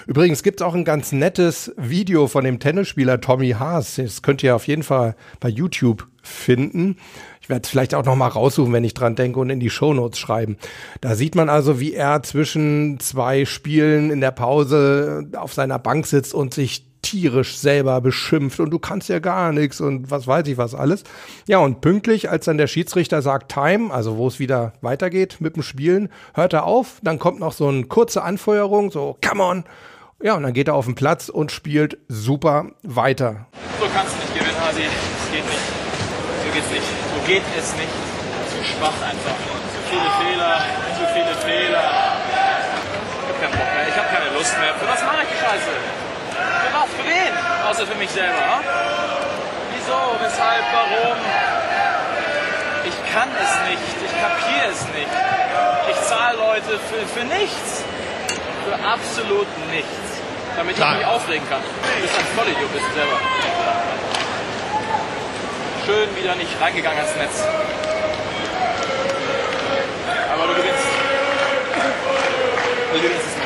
Übrigens 0.06 0.42
gibt's 0.42 0.62
auch 0.62 0.74
ein 0.74 0.84
ganz 0.84 1.12
nettes 1.12 1.72
Video 1.76 2.28
von 2.28 2.44
dem 2.44 2.60
Tennisspieler 2.60 3.20
Tommy 3.20 3.50
Haas. 3.50 3.96
Das 3.96 4.22
könnt 4.22 4.42
ihr 4.42 4.54
auf 4.54 4.66
jeden 4.66 4.82
Fall 4.82 5.16
bei 5.40 5.48
YouTube 5.48 6.06
finden. 6.22 6.96
Ich 7.40 7.48
werde 7.48 7.62
es 7.64 7.68
vielleicht 7.68 7.94
auch 7.94 8.04
noch 8.04 8.16
mal 8.16 8.28
raussuchen, 8.28 8.72
wenn 8.72 8.84
ich 8.84 8.94
dran 8.94 9.16
denke 9.16 9.38
und 9.40 9.50
in 9.50 9.60
die 9.60 9.70
Shownotes 9.70 10.18
schreiben. 10.18 10.56
Da 11.00 11.14
sieht 11.14 11.34
man 11.34 11.48
also, 11.48 11.80
wie 11.80 11.92
er 11.92 12.22
zwischen 12.22 12.98
zwei 13.00 13.44
Spielen 13.44 14.10
in 14.10 14.20
der 14.20 14.30
Pause 14.30 15.28
auf 15.36 15.52
seiner 15.52 15.78
Bank 15.78 16.06
sitzt 16.06 16.32
und 16.32 16.54
sich 16.54 16.86
tierisch 17.04 17.58
selber 17.58 18.00
beschimpft 18.00 18.58
und 18.58 18.70
du 18.70 18.78
kannst 18.78 19.08
ja 19.08 19.18
gar 19.18 19.52
nichts 19.52 19.80
und 19.80 20.10
was 20.10 20.26
weiß 20.26 20.48
ich 20.48 20.56
was 20.56 20.74
alles. 20.74 21.04
Ja, 21.46 21.58
und 21.58 21.82
pünktlich, 21.82 22.30
als 22.30 22.46
dann 22.46 22.56
der 22.58 22.66
Schiedsrichter 22.66 23.20
sagt 23.20 23.52
Time, 23.52 23.92
also 23.92 24.16
wo 24.16 24.26
es 24.26 24.38
wieder 24.38 24.72
weitergeht 24.80 25.36
mit 25.40 25.54
dem 25.54 25.62
Spielen, 25.62 26.08
hört 26.32 26.54
er 26.54 26.64
auf, 26.64 26.98
dann 27.02 27.18
kommt 27.18 27.40
noch 27.40 27.52
so 27.52 27.68
eine 27.68 27.84
kurze 27.84 28.22
Anfeuerung, 28.22 28.90
so 28.90 29.16
come 29.24 29.42
on. 29.42 29.64
Ja, 30.22 30.34
und 30.34 30.42
dann 30.44 30.54
geht 30.54 30.68
er 30.68 30.74
auf 30.74 30.86
den 30.86 30.94
Platz 30.94 31.28
und 31.28 31.52
spielt 31.52 31.98
super 32.08 32.70
weiter. 32.82 33.46
So 33.78 33.86
kannst 33.92 34.14
du 34.14 34.18
nicht 34.20 34.34
gewinnen, 34.38 34.60
Hasi. 34.64 34.80
Das 34.80 35.30
geht 35.30 35.44
nicht. 35.44 35.64
So 36.40 36.52
geht's 36.54 36.70
nicht. 36.70 36.88
So 36.88 37.26
geht 37.28 37.42
es 37.58 37.76
nicht. 37.76 37.94
Zu 38.48 38.64
schwach 38.64 38.96
einfach. 39.04 39.36
Zu 39.68 39.80
viele 39.92 40.10
Fehler, 40.24 40.64
zu 40.96 41.04
viele 41.12 41.34
Fehler. 41.44 41.84
Ich 43.20 43.28
hab 43.28 43.40
keinen 43.40 43.52
Bock 43.52 43.68
mehr. 43.76 43.88
Ich 43.88 43.96
hab 43.96 44.08
keine 44.08 44.32
Lust 44.38 44.58
mehr. 44.58 44.72
Für 44.80 44.88
was 44.88 45.04
mache 45.04 45.22
ich 45.24 45.28
die 45.28 45.44
Scheiße? 45.44 46.03
Was? 46.36 46.90
Für 46.96 47.04
wen? 47.04 47.32
Außer 47.68 47.86
für 47.86 47.98
mich 47.98 48.10
selber. 48.10 48.34
Hm? 48.34 48.64
Wieso? 49.74 50.00
Weshalb? 50.20 50.64
Warum? 50.72 51.16
Ich 52.84 53.12
kann 53.12 53.28
es 53.40 53.52
nicht. 53.70 53.96
Ich 54.04 54.12
kapiere 54.20 54.68
es 54.70 54.82
nicht. 54.94 55.12
Ich 55.90 56.00
zahle 56.08 56.36
Leute 56.36 56.78
für, 56.78 57.06
für 57.06 57.24
nichts. 57.24 57.84
Für 58.64 58.74
absolut 58.86 59.46
nichts. 59.70 60.04
Damit 60.56 60.76
Klar. 60.76 60.92
ich 60.92 60.98
mich 60.98 61.06
aufregen 61.06 61.48
kann. 61.48 61.60
Du 61.60 62.02
bist 62.02 62.14
ein 62.18 62.26
Vollidiot, 62.36 62.72
bist 62.72 62.84
du 62.88 62.94
selber. 62.94 63.18
Schön 65.86 66.16
wieder 66.16 66.34
nicht 66.36 66.60
reingegangen 66.60 66.98
ins 66.98 67.16
Netz. 67.16 67.44
Aber 70.32 70.46
du 70.46 70.54
gewinnst. 70.54 70.86
Du 72.92 73.00
gewinnst 73.00 73.26
es 73.26 73.36
nicht. 73.36 73.43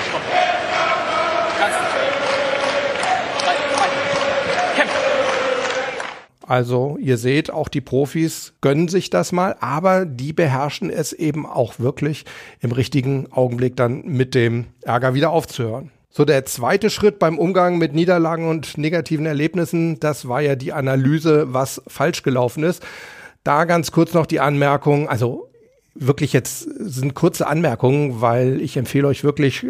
Also 6.48 6.96
ihr 6.98 7.18
seht, 7.18 7.50
auch 7.50 7.68
die 7.68 7.82
Profis 7.82 8.54
gönnen 8.62 8.88
sich 8.88 9.10
das 9.10 9.32
mal, 9.32 9.56
aber 9.60 10.06
die 10.06 10.32
beherrschen 10.32 10.88
es 10.88 11.12
eben 11.12 11.44
auch 11.44 11.78
wirklich 11.78 12.24
im 12.60 12.72
richtigen 12.72 13.30
Augenblick 13.30 13.76
dann 13.76 14.06
mit 14.06 14.34
dem 14.34 14.64
Ärger 14.80 15.12
wieder 15.12 15.28
aufzuhören. 15.28 15.90
So, 16.08 16.24
der 16.24 16.46
zweite 16.46 16.88
Schritt 16.88 17.18
beim 17.18 17.38
Umgang 17.38 17.76
mit 17.76 17.92
Niederlagen 17.92 18.48
und 18.48 18.78
negativen 18.78 19.26
Erlebnissen, 19.26 20.00
das 20.00 20.26
war 20.26 20.40
ja 20.40 20.56
die 20.56 20.72
Analyse, 20.72 21.52
was 21.52 21.82
falsch 21.86 22.22
gelaufen 22.22 22.62
ist. 22.62 22.82
Da 23.44 23.66
ganz 23.66 23.92
kurz 23.92 24.14
noch 24.14 24.24
die 24.24 24.40
Anmerkung, 24.40 25.06
also 25.06 25.50
wirklich 25.94 26.32
jetzt 26.32 26.60
sind 26.60 27.12
kurze 27.12 27.46
Anmerkungen, 27.46 28.22
weil 28.22 28.62
ich 28.62 28.78
empfehle 28.78 29.06
euch 29.06 29.22
wirklich, 29.22 29.64
äh, 29.64 29.68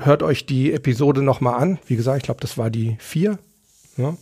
hört 0.00 0.22
euch 0.22 0.46
die 0.46 0.72
Episode 0.72 1.20
nochmal 1.20 1.60
an. 1.60 1.78
Wie 1.86 1.96
gesagt, 1.96 2.16
ich 2.16 2.24
glaube, 2.24 2.40
das 2.40 2.56
war 2.56 2.70
die 2.70 2.96
vier. 3.00 3.38
Ja. 3.98 4.16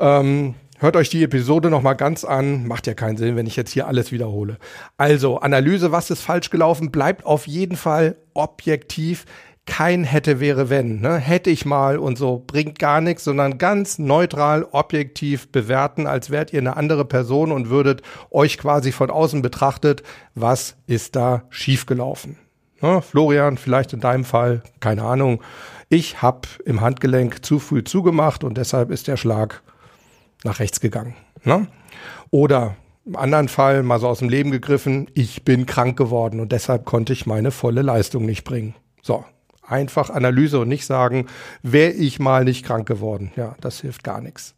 Ähm, 0.00 0.54
Hört 0.84 0.96
euch 0.96 1.08
die 1.08 1.24
Episode 1.24 1.70
nochmal 1.70 1.96
ganz 1.96 2.24
an. 2.24 2.66
Macht 2.66 2.86
ja 2.86 2.92
keinen 2.92 3.16
Sinn, 3.16 3.36
wenn 3.36 3.46
ich 3.46 3.56
jetzt 3.56 3.70
hier 3.70 3.86
alles 3.86 4.12
wiederhole. 4.12 4.58
Also, 4.98 5.38
Analyse, 5.38 5.92
was 5.92 6.10
ist 6.10 6.20
falsch 6.20 6.50
gelaufen, 6.50 6.92
bleibt 6.92 7.24
auf 7.24 7.46
jeden 7.46 7.76
Fall 7.78 8.16
objektiv. 8.34 9.24
Kein 9.64 10.04
hätte, 10.04 10.40
wäre, 10.40 10.68
wenn. 10.68 11.00
Ne? 11.00 11.16
Hätte 11.16 11.48
ich 11.48 11.64
mal 11.64 11.96
und 11.96 12.18
so, 12.18 12.44
bringt 12.46 12.78
gar 12.78 13.00
nichts, 13.00 13.24
sondern 13.24 13.56
ganz 13.56 13.98
neutral, 13.98 14.66
objektiv 14.72 15.48
bewerten, 15.48 16.06
als 16.06 16.28
wärt 16.28 16.52
ihr 16.52 16.60
eine 16.60 16.76
andere 16.76 17.06
Person 17.06 17.50
und 17.50 17.70
würdet 17.70 18.02
euch 18.30 18.58
quasi 18.58 18.92
von 18.92 19.08
außen 19.08 19.40
betrachtet, 19.40 20.02
was 20.34 20.76
ist 20.86 21.16
da 21.16 21.44
schiefgelaufen. 21.48 22.36
Ne? 22.82 23.00
Florian, 23.00 23.56
vielleicht 23.56 23.94
in 23.94 24.00
deinem 24.00 24.24
Fall, 24.24 24.62
keine 24.80 25.04
Ahnung. 25.04 25.42
Ich 25.88 26.20
habe 26.20 26.46
im 26.66 26.82
Handgelenk 26.82 27.42
zu 27.42 27.58
früh 27.58 27.84
zugemacht 27.84 28.44
und 28.44 28.58
deshalb 28.58 28.90
ist 28.90 29.08
der 29.08 29.16
Schlag 29.16 29.62
nach 30.44 30.60
rechts 30.60 30.80
gegangen. 30.80 31.14
Ne? 31.42 31.66
Oder 32.30 32.76
im 33.06 33.16
anderen 33.16 33.48
Fall, 33.48 33.82
mal 33.82 34.00
so 34.00 34.08
aus 34.08 34.20
dem 34.20 34.28
Leben 34.28 34.50
gegriffen, 34.50 35.08
ich 35.14 35.44
bin 35.44 35.66
krank 35.66 35.96
geworden 35.96 36.40
und 36.40 36.52
deshalb 36.52 36.84
konnte 36.84 37.12
ich 37.12 37.26
meine 37.26 37.50
volle 37.50 37.82
Leistung 37.82 38.24
nicht 38.24 38.44
bringen. 38.44 38.74
So, 39.02 39.24
einfach 39.66 40.08
Analyse 40.10 40.60
und 40.60 40.68
nicht 40.68 40.86
sagen, 40.86 41.26
wäre 41.62 41.92
ich 41.92 42.18
mal 42.18 42.44
nicht 42.44 42.64
krank 42.64 42.86
geworden. 42.86 43.30
Ja, 43.36 43.56
das 43.60 43.80
hilft 43.80 44.04
gar 44.04 44.20
nichts. 44.20 44.54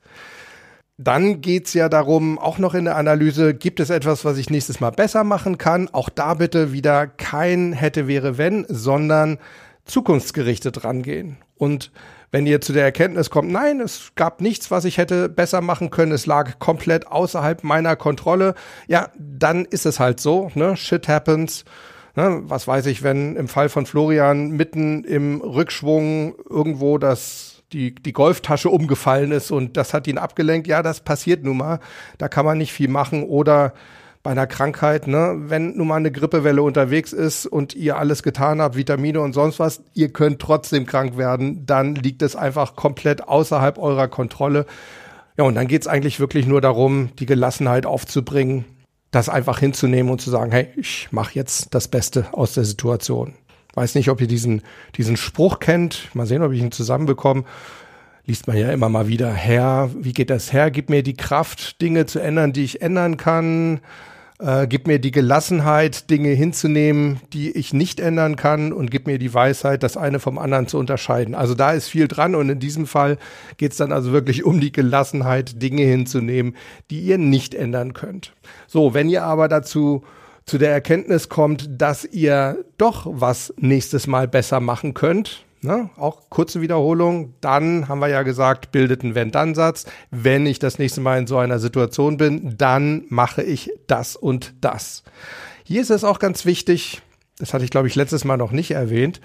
Dann 0.99 1.43
geht's 1.43 1.75
ja 1.75 1.89
darum, 1.89 2.39
auch 2.39 2.59
noch 2.59 2.73
in 2.73 2.87
der 2.87 2.97
Analyse, 2.97 3.53
gibt 3.53 3.81
es 3.81 3.91
etwas, 3.91 4.25
was 4.25 4.39
ich 4.39 4.49
nächstes 4.49 4.81
Mal 4.81 4.91
besser 4.91 5.25
machen 5.25 5.59
kann? 5.59 5.91
Auch 5.93 6.09
da 6.09 6.35
bitte 6.35 6.73
wieder 6.73 7.07
kein 7.07 7.73
hätte, 7.75 8.09
wäre, 8.09 8.39
wenn, 8.39 8.65
sondern 8.69 9.39
zukunftsgerichtet 9.85 10.85
rangehen. 10.85 11.37
Und 11.57 11.93
wenn 12.37 12.47
ihr 12.47 12.61
zu 12.61 12.75
der 12.75 12.85
Erkenntnis 12.85 13.31
kommt, 13.31 13.51
nein, 13.51 13.81
es 13.81 14.13
gab 14.15 14.43
nichts, 14.43 14.71
was 14.71 14.85
ich 14.85 14.99
hätte 14.99 15.31
besser 15.31 15.63
machen 15.63 15.89
können, 15.89 16.13
es 16.13 16.27
lag 16.27 16.59
komplett 16.59 17.07
außerhalb 17.07 17.65
meiner 17.65 17.97
Kontrolle, 17.97 18.55
ja, 18.89 19.09
dann 19.19 19.65
ist 19.65 19.87
es 19.87 19.99
halt 19.99 20.21
so, 20.21 20.51
ne? 20.55 20.77
Shit 20.77 21.09
happens. 21.09 21.65
Ne? 22.15 22.43
Was 22.43 22.69
weiß 22.69 22.85
ich, 22.87 23.03
wenn 23.03 23.37
im 23.37 23.49
Fall 23.49 23.71
von 23.71 23.87
Florian 23.87 24.51
mitten 24.51 25.03
im 25.05 25.41
Rückschwung 25.41 26.35
irgendwo 26.47 26.99
das 26.99 27.63
die, 27.73 27.95
die 27.95 28.13
Golftasche 28.13 28.69
umgefallen 28.69 29.33
ist 29.33 29.51
und 29.51 29.79
das 29.79 29.95
hat 29.95 30.07
ihn 30.07 30.19
abgelenkt, 30.19 30.67
ja, 30.67 30.83
das 30.83 31.01
passiert 31.01 31.43
nun 31.43 31.57
mal. 31.57 31.81
Da 32.19 32.29
kann 32.29 32.45
man 32.45 32.59
nicht 32.59 32.75
viel 32.75 32.89
machen. 32.89 33.23
Oder 33.25 33.73
bei 34.27 34.33
einer 34.33 34.49
Krankheit, 34.49 35.07
ne, 35.07 35.37
wenn 35.39 35.77
nun 35.77 35.87
mal 35.87 35.99
eine 35.99 36.11
Grippewelle 36.11 36.61
unterwegs 36.61 37.13
ist 37.13 37.47
und 37.47 37.77
ihr 37.77 37.97
alles 37.97 38.25
getan 38.25 38.61
habt, 38.61 38.77
Vitamine 38.77 39.21
und 39.21 39.35
sonst 39.35 39.61
was, 39.61 39.85
ihr 39.95 40.09
könnt 40.09 40.41
trotzdem 40.41 40.85
krank 40.85 41.17
werden, 41.17 41.65
dann 41.65 41.95
liegt 41.95 42.23
es 42.23 42.35
einfach 42.35 42.75
komplett 42.75 43.29
außerhalb 43.29 43.79
eurer 43.79 44.09
Kontrolle. 44.09 44.67
Ja, 45.37 45.45
und 45.45 45.55
dann 45.55 45.69
geht's 45.69 45.87
eigentlich 45.87 46.19
wirklich 46.19 46.45
nur 46.45 46.61
darum, 46.61 47.11
die 47.21 47.27
Gelassenheit 47.27 47.87
aufzubringen, 47.87 48.65
das 49.13 49.29
einfach 49.29 49.61
hinzunehmen 49.61 50.11
und 50.11 50.21
zu 50.21 50.31
sagen, 50.31 50.51
hey, 50.51 50.71
ich 50.77 51.07
mache 51.13 51.37
jetzt 51.37 51.73
das 51.73 51.87
Beste 51.87 52.27
aus 52.33 52.53
der 52.53 52.65
Situation. 52.65 53.35
Weiß 53.75 53.95
nicht, 53.95 54.09
ob 54.09 54.21
ihr 54.21 54.27
diesen, 54.27 54.63
diesen 54.97 55.17
Spruch 55.17 55.61
kennt. 55.61 56.09
Mal 56.15 56.27
sehen, 56.27 56.43
ob 56.43 56.51
ich 56.51 56.61
ihn 56.61 56.73
zusammenbekomme. 56.73 57.45
liest 58.25 58.49
man 58.49 58.57
ja 58.57 58.73
immer 58.73 58.89
mal 58.89 59.07
wieder, 59.07 59.33
Herr, 59.33 59.89
wie 59.97 60.13
geht 60.13 60.31
das 60.31 60.53
her? 60.53 60.73
Gib 60.73 60.91
mir 60.91 61.05
die 61.05 61.15
Kraft, 61.15 61.81
Dinge 61.81 62.07
zu 62.07 62.19
ändern, 62.19 62.53
die 62.53 62.65
ich 62.65 62.83
ändern 62.83 63.17
kann. 63.17 63.83
Äh, 64.39 64.67
gib 64.67 64.87
mir 64.87 64.99
die 64.99 65.13
Gelassenheit, 65.13 66.11
Dinge 66.11 66.29
hinzunehmen, 66.31 67.21
die 67.33 67.53
ich 67.53 67.73
nicht 67.73 68.01
ändern 68.01 68.37
kann 68.37 68.73
und 68.73 68.91
gib 68.91 69.07
mir 69.07 69.19
die 69.19 69.33
Weisheit, 69.33 69.83
das 69.83 69.97
eine 69.97 70.21
vom 70.21 70.39
anderen 70.39 70.69
zu 70.69 70.79
unterscheiden. 70.79 71.35
Also 71.35 71.55
da 71.55 71.73
ist 71.73 71.89
viel 71.89 72.07
dran 72.07 72.35
und 72.35 72.51
in 72.51 72.59
diesem 72.59 72.87
Fall 72.87 73.17
geht 73.57 73.73
es 73.73 73.79
dann 73.79 73.93
also 73.93 74.13
wirklich 74.13 74.45
um 74.45 74.61
die 74.61 74.73
Gelassenheit, 74.73 75.63
Dinge 75.63 75.85
hinzunehmen, 75.85 76.55
die 76.91 77.01
ihr 77.01 77.17
nicht 77.17 77.55
ändern 77.55 77.95
könnt. 77.95 78.35
So, 78.67 78.93
wenn 78.93 79.09
ihr 79.09 79.25
aber 79.25 79.49
dazu 79.49 80.05
zu 80.45 80.59
der 80.59 80.71
Erkenntnis 80.71 81.31
kommt, 81.31 81.69
dass 81.81 82.05
ihr 82.05 82.65
doch 82.77 83.07
was 83.09 83.55
nächstes 83.57 84.07
Mal 84.07 84.29
besser 84.29 84.61
machen 84.61 84.93
könnt, 84.93 85.46
Ne? 85.63 85.91
Auch 85.97 86.29
kurze 86.31 86.61
Wiederholung. 86.61 87.35
Dann 87.41 87.89
haben 87.89 87.99
wir 87.99 88.09
ja 88.09 88.23
gesagt, 88.23 88.73
bildet 88.73 89.03
einen 89.03 89.15
Wenn-Dann-Satz. 89.15 89.87
Wenn 90.11 90.47
ich 90.47 90.59
das 90.59 90.79
nächste 90.79 91.01
Mal 91.01 91.19
in 91.19 91.27
so 91.27 91.39
einer 91.39 91.59
Situation 91.59 92.17
bin, 92.17 92.57
dann 92.57 93.05
mache 93.09 93.43
ich 93.43 93.71
das 93.87 94.17
und 94.17 94.55
das. 94.61 95.03
Hier 95.65 95.81
ist 95.81 95.91
es 95.91 96.05
auch 96.05 96.19
ganz 96.19 96.45
wichtig, 96.45 97.03
das 97.39 97.53
hatte 97.53 97.65
ich 97.65 97.71
glaube 97.71 97.89
ich 97.89 97.97
letztes 97.97 98.25
Mal 98.25 98.37
noch 98.37 98.53
nicht 98.53 98.71
erwähnt. 98.71 99.21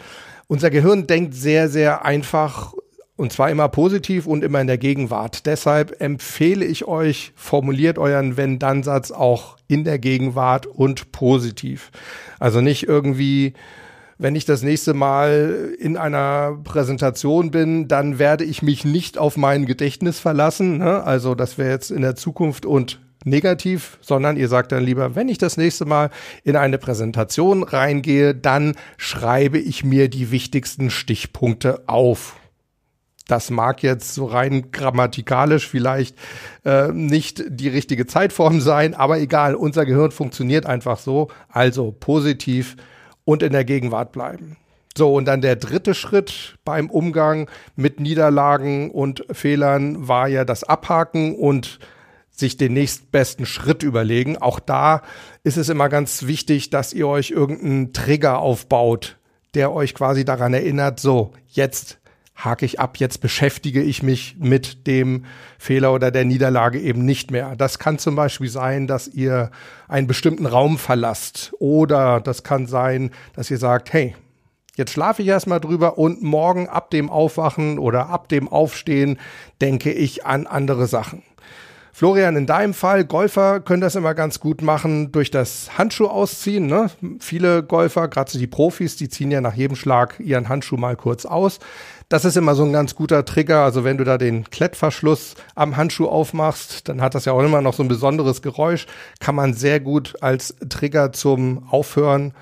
Unser 0.47 0.69
Gehirn 0.69 1.07
denkt 1.07 1.33
sehr, 1.35 1.69
sehr 1.69 2.03
einfach 2.03 2.73
und 3.21 3.31
zwar 3.31 3.51
immer 3.51 3.69
positiv 3.69 4.25
und 4.25 4.43
immer 4.43 4.59
in 4.61 4.67
der 4.67 4.79
Gegenwart. 4.79 5.45
Deshalb 5.45 6.01
empfehle 6.01 6.65
ich 6.65 6.85
euch, 6.85 7.33
formuliert 7.35 7.99
euren 7.99 8.35
Wenn-Dann-Satz 8.35 9.11
auch 9.11 9.57
in 9.67 9.83
der 9.83 9.99
Gegenwart 9.99 10.65
und 10.65 11.11
positiv. 11.11 11.91
Also 12.39 12.61
nicht 12.61 12.87
irgendwie 12.87 13.53
wenn 14.21 14.35
ich 14.35 14.45
das 14.45 14.61
nächste 14.61 14.93
Mal 14.93 15.73
in 15.79 15.97
einer 15.97 16.55
Präsentation 16.63 17.49
bin, 17.49 17.87
dann 17.87 18.19
werde 18.19 18.43
ich 18.43 18.61
mich 18.61 18.85
nicht 18.85 19.17
auf 19.17 19.35
mein 19.35 19.65
Gedächtnis 19.65 20.19
verlassen. 20.19 20.77
Ne? 20.77 21.03
Also 21.03 21.33
das 21.33 21.57
wäre 21.57 21.71
jetzt 21.71 21.89
in 21.89 22.03
der 22.03 22.15
Zukunft 22.15 22.67
und 22.67 22.99
negativ, 23.25 23.97
sondern 23.99 24.37
ihr 24.37 24.47
sagt 24.47 24.73
dann 24.73 24.83
lieber, 24.83 25.15
wenn 25.15 25.27
ich 25.27 25.39
das 25.39 25.57
nächste 25.57 25.85
Mal 25.85 26.11
in 26.43 26.55
eine 26.55 26.77
Präsentation 26.77 27.63
reingehe, 27.63 28.35
dann 28.35 28.75
schreibe 28.95 29.57
ich 29.57 29.83
mir 29.83 30.07
die 30.07 30.29
wichtigsten 30.29 30.91
Stichpunkte 30.91 31.81
auf. 31.87 32.35
Das 33.27 33.49
mag 33.49 33.81
jetzt 33.81 34.13
so 34.13 34.25
rein 34.25 34.71
grammatikalisch 34.71 35.67
vielleicht 35.67 36.15
äh, 36.63 36.89
nicht 36.89 37.43
die 37.47 37.69
richtige 37.69 38.05
Zeitform 38.05 38.61
sein, 38.61 38.93
aber 38.93 39.19
egal, 39.19 39.55
unser 39.55 39.85
Gehirn 39.85 40.11
funktioniert 40.11 40.67
einfach 40.67 40.99
so. 40.99 41.29
Also 41.49 41.91
positiv 41.91 42.75
und 43.25 43.43
in 43.43 43.51
der 43.51 43.65
Gegenwart 43.65 44.11
bleiben. 44.11 44.57
So, 44.97 45.13
und 45.13 45.25
dann 45.25 45.41
der 45.41 45.55
dritte 45.55 45.93
Schritt 45.93 46.57
beim 46.65 46.89
Umgang 46.89 47.49
mit 47.75 47.99
Niederlagen 47.99 48.91
und 48.91 49.25
Fehlern 49.31 50.07
war 50.07 50.27
ja 50.27 50.43
das 50.43 50.63
Abhaken 50.65 51.35
und 51.35 51.79
sich 52.29 52.57
den 52.57 52.73
nächstbesten 52.73 53.45
Schritt 53.45 53.83
überlegen. 53.83 54.37
Auch 54.37 54.59
da 54.59 55.01
ist 55.43 55.57
es 55.57 55.69
immer 55.69 55.87
ganz 55.87 56.27
wichtig, 56.27 56.71
dass 56.71 56.91
ihr 56.91 57.07
euch 57.07 57.31
irgendeinen 57.31 57.93
Trigger 57.93 58.39
aufbaut, 58.39 59.17
der 59.53 59.71
euch 59.71 59.93
quasi 59.93 60.25
daran 60.25 60.53
erinnert, 60.53 60.99
so, 60.99 61.31
jetzt 61.47 62.00
hake 62.43 62.65
ich 62.65 62.79
ab, 62.79 62.97
jetzt 62.97 63.21
beschäftige 63.21 63.81
ich 63.81 64.03
mich 64.03 64.35
mit 64.39 64.87
dem 64.87 65.25
Fehler 65.57 65.93
oder 65.93 66.11
der 66.11 66.25
Niederlage 66.25 66.79
eben 66.79 67.05
nicht 67.05 67.31
mehr. 67.31 67.55
Das 67.55 67.79
kann 67.79 67.99
zum 67.99 68.15
Beispiel 68.15 68.49
sein, 68.49 68.87
dass 68.87 69.07
ihr 69.07 69.51
einen 69.87 70.07
bestimmten 70.07 70.45
Raum 70.45 70.77
verlasst 70.77 71.53
oder 71.59 72.19
das 72.19 72.43
kann 72.43 72.67
sein, 72.67 73.11
dass 73.35 73.51
ihr 73.51 73.57
sagt, 73.57 73.93
hey, 73.93 74.15
jetzt 74.75 74.91
schlafe 74.91 75.21
ich 75.21 75.27
erstmal 75.27 75.59
drüber 75.59 75.97
und 75.97 76.23
morgen 76.23 76.67
ab 76.67 76.89
dem 76.89 77.09
Aufwachen 77.09 77.77
oder 77.77 78.09
ab 78.09 78.29
dem 78.29 78.47
Aufstehen 78.47 79.19
denke 79.61 79.91
ich 79.91 80.25
an 80.25 80.47
andere 80.47 80.87
Sachen. 80.87 81.23
Florian, 81.93 82.37
in 82.37 82.45
deinem 82.47 82.73
Fall, 82.73 83.03
Golfer 83.03 83.59
können 83.59 83.81
das 83.81 83.95
immer 83.95 84.15
ganz 84.15 84.39
gut 84.39 84.61
machen 84.61 85.11
durch 85.11 85.29
das 85.29 85.77
Handschuh 85.77 86.07
ausziehen. 86.07 86.65
Ne? 86.65 86.89
Viele 87.19 87.63
Golfer, 87.63 88.07
gerade 88.07 88.31
so 88.31 88.39
die 88.39 88.47
Profis, 88.47 88.95
die 88.95 89.09
ziehen 89.09 89.29
ja 89.29 89.41
nach 89.41 89.53
jedem 89.53 89.75
Schlag 89.75 90.19
ihren 90.19 90.47
Handschuh 90.47 90.77
mal 90.77 90.95
kurz 90.95 91.25
aus. 91.25 91.59
Das 92.11 92.25
ist 92.25 92.35
immer 92.35 92.55
so 92.55 92.65
ein 92.65 92.73
ganz 92.73 92.93
guter 92.93 93.23
Trigger. 93.23 93.63
Also 93.63 93.85
wenn 93.85 93.97
du 93.97 94.03
da 94.03 94.17
den 94.17 94.43
Klettverschluss 94.49 95.35
am 95.55 95.77
Handschuh 95.77 96.09
aufmachst, 96.09 96.89
dann 96.89 96.99
hat 96.99 97.15
das 97.15 97.23
ja 97.23 97.31
auch 97.31 97.41
immer 97.41 97.61
noch 97.61 97.73
so 97.73 97.83
ein 97.83 97.87
besonderes 97.87 98.41
Geräusch. 98.41 98.85
Kann 99.21 99.33
man 99.33 99.53
sehr 99.53 99.79
gut 99.79 100.21
als 100.21 100.53
Trigger 100.67 101.13
zum 101.13 101.65
Aufhören 101.69 102.33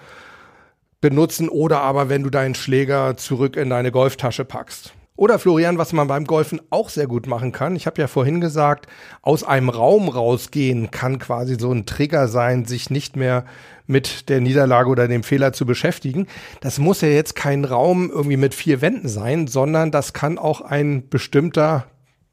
benutzen 1.02 1.50
oder 1.50 1.82
aber 1.82 2.10
wenn 2.10 2.24
du 2.24 2.32
deinen 2.32 2.56
Schläger 2.56 3.16
zurück 3.16 3.58
in 3.58 3.70
deine 3.70 3.92
Golftasche 3.92 4.44
packst. 4.44 4.96
Oder 5.20 5.38
Florian, 5.38 5.78
was 5.78 5.92
man 5.92 6.08
beim 6.08 6.24
Golfen 6.24 6.62
auch 6.70 6.88
sehr 6.88 7.06
gut 7.06 7.28
machen 7.28 7.52
kann. 7.52 7.76
Ich 7.76 7.88
habe 7.88 8.00
ja 8.00 8.08
vorhin 8.08 8.40
gesagt, 8.40 8.88
aus 9.22 9.44
einem 9.44 9.68
Raum 9.68 10.08
rausgehen 10.08 10.92
kann 10.92 11.20
quasi 11.20 11.58
so 11.60 11.74
ein 11.74 11.86
Trigger 11.86 12.30
sein, 12.30 12.64
sich 12.64 12.90
nicht 12.90 13.18
mehr 13.18 13.44
mit 13.86 14.30
der 14.30 14.40
Niederlage 14.40 14.88
oder 14.88 15.10
dem 15.10 15.24
Fehler 15.24 15.52
zu 15.52 15.66
beschäftigen. 15.66 16.28
Das 16.62 16.80
muss 16.80 17.02
ja 17.02 17.10
jetzt 17.10 17.36
kein 17.36 17.66
Raum 17.66 18.10
irgendwie 18.10 18.38
mit 18.38 18.56
vier 18.56 18.80
Wänden 18.80 19.10
sein, 19.10 19.48
sondern 19.48 19.92
das 19.92 20.14
kann 20.14 20.38
auch 20.38 20.62
ein 20.62 21.10
bestimmter 21.10 21.88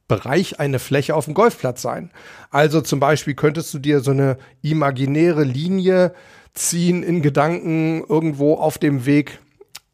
Bereich, 0.06 0.60
eine 0.60 0.78
Fläche 0.78 1.16
auf 1.16 1.24
dem 1.24 1.34
Golfplatz 1.34 1.82
sein. 1.82 2.12
Also 2.52 2.82
zum 2.82 3.00
Beispiel 3.00 3.34
könntest 3.34 3.74
du 3.74 3.80
dir 3.80 3.98
so 3.98 4.12
eine 4.12 4.38
imaginäre 4.62 5.42
Linie 5.42 6.14
ziehen 6.54 7.02
in 7.02 7.20
Gedanken 7.20 8.04
irgendwo 8.08 8.54
auf 8.54 8.78
dem 8.78 9.06
Weg 9.06 9.40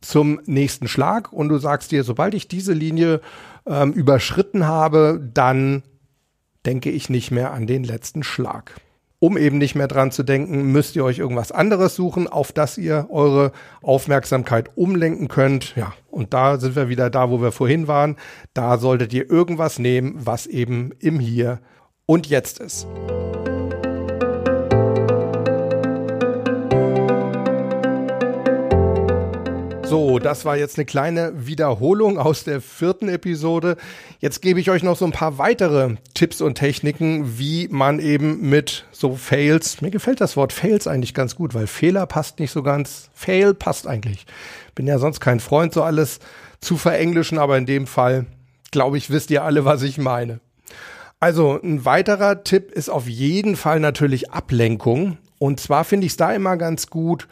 zum 0.02 0.40
nächsten 0.44 0.88
Schlag 0.88 1.32
und 1.32 1.48
du 1.48 1.58
sagst 1.58 1.90
dir, 1.90 2.04
sobald 2.04 2.34
ich 2.34 2.48
diese 2.48 2.72
Linie 2.72 3.20
ähm, 3.66 3.92
überschritten 3.92 4.66
habe, 4.66 5.20
dann 5.32 5.82
denke 6.66 6.90
ich 6.90 7.08
nicht 7.08 7.30
mehr 7.30 7.52
an 7.52 7.66
den 7.66 7.84
letzten 7.84 8.22
Schlag. 8.22 8.74
Um 9.18 9.38
eben 9.38 9.58
nicht 9.58 9.76
mehr 9.76 9.86
dran 9.86 10.10
zu 10.10 10.24
denken, 10.24 10.72
müsst 10.72 10.96
ihr 10.96 11.04
euch 11.04 11.20
irgendwas 11.20 11.52
anderes 11.52 11.94
suchen, 11.94 12.26
auf 12.26 12.50
das 12.50 12.76
ihr 12.76 13.06
eure 13.08 13.52
Aufmerksamkeit 13.80 14.76
umlenken 14.76 15.28
könnt. 15.28 15.76
Ja, 15.76 15.94
und 16.10 16.34
da 16.34 16.58
sind 16.58 16.74
wir 16.74 16.88
wieder 16.88 17.08
da, 17.08 17.30
wo 17.30 17.40
wir 17.40 17.52
vorhin 17.52 17.86
waren. 17.86 18.16
Da 18.52 18.78
solltet 18.78 19.12
ihr 19.12 19.30
irgendwas 19.30 19.78
nehmen, 19.78 20.16
was 20.18 20.48
eben 20.48 20.90
im 20.98 21.20
Hier 21.20 21.60
und 22.04 22.26
Jetzt 22.26 22.58
ist. 22.58 22.88
So, 29.92 30.18
das 30.18 30.46
war 30.46 30.56
jetzt 30.56 30.78
eine 30.78 30.86
kleine 30.86 31.46
Wiederholung 31.46 32.16
aus 32.16 32.44
der 32.44 32.62
vierten 32.62 33.10
Episode. 33.10 33.76
Jetzt 34.20 34.40
gebe 34.40 34.58
ich 34.58 34.70
euch 34.70 34.82
noch 34.82 34.96
so 34.96 35.04
ein 35.04 35.12
paar 35.12 35.36
weitere 35.36 35.96
Tipps 36.14 36.40
und 36.40 36.54
Techniken, 36.54 37.38
wie 37.38 37.68
man 37.70 37.98
eben 37.98 38.48
mit 38.48 38.86
so 38.90 39.16
Fails, 39.16 39.82
mir 39.82 39.90
gefällt 39.90 40.22
das 40.22 40.34
Wort 40.34 40.54
Fails 40.54 40.86
eigentlich 40.86 41.12
ganz 41.12 41.36
gut, 41.36 41.52
weil 41.52 41.66
Fehler 41.66 42.06
passt 42.06 42.40
nicht 42.40 42.52
so 42.52 42.62
ganz. 42.62 43.10
Fail 43.12 43.52
passt 43.52 43.86
eigentlich. 43.86 44.24
Bin 44.74 44.86
ja 44.86 44.98
sonst 44.98 45.20
kein 45.20 45.40
Freund, 45.40 45.74
so 45.74 45.82
alles 45.82 46.20
zu 46.62 46.78
verenglischen, 46.78 47.36
aber 47.36 47.58
in 47.58 47.66
dem 47.66 47.86
Fall, 47.86 48.24
glaube 48.70 48.96
ich, 48.96 49.10
wisst 49.10 49.30
ihr 49.30 49.44
alle, 49.44 49.66
was 49.66 49.82
ich 49.82 49.98
meine. 49.98 50.40
Also 51.20 51.60
ein 51.62 51.84
weiterer 51.84 52.44
Tipp 52.44 52.72
ist 52.72 52.88
auf 52.88 53.08
jeden 53.08 53.56
Fall 53.56 53.78
natürlich 53.78 54.30
Ablenkung. 54.30 55.18
Und 55.38 55.60
zwar 55.60 55.84
finde 55.84 56.06
ich 56.06 56.14
es 56.14 56.16
da 56.16 56.32
immer 56.32 56.56
ganz 56.56 56.86
gut, 56.86 57.28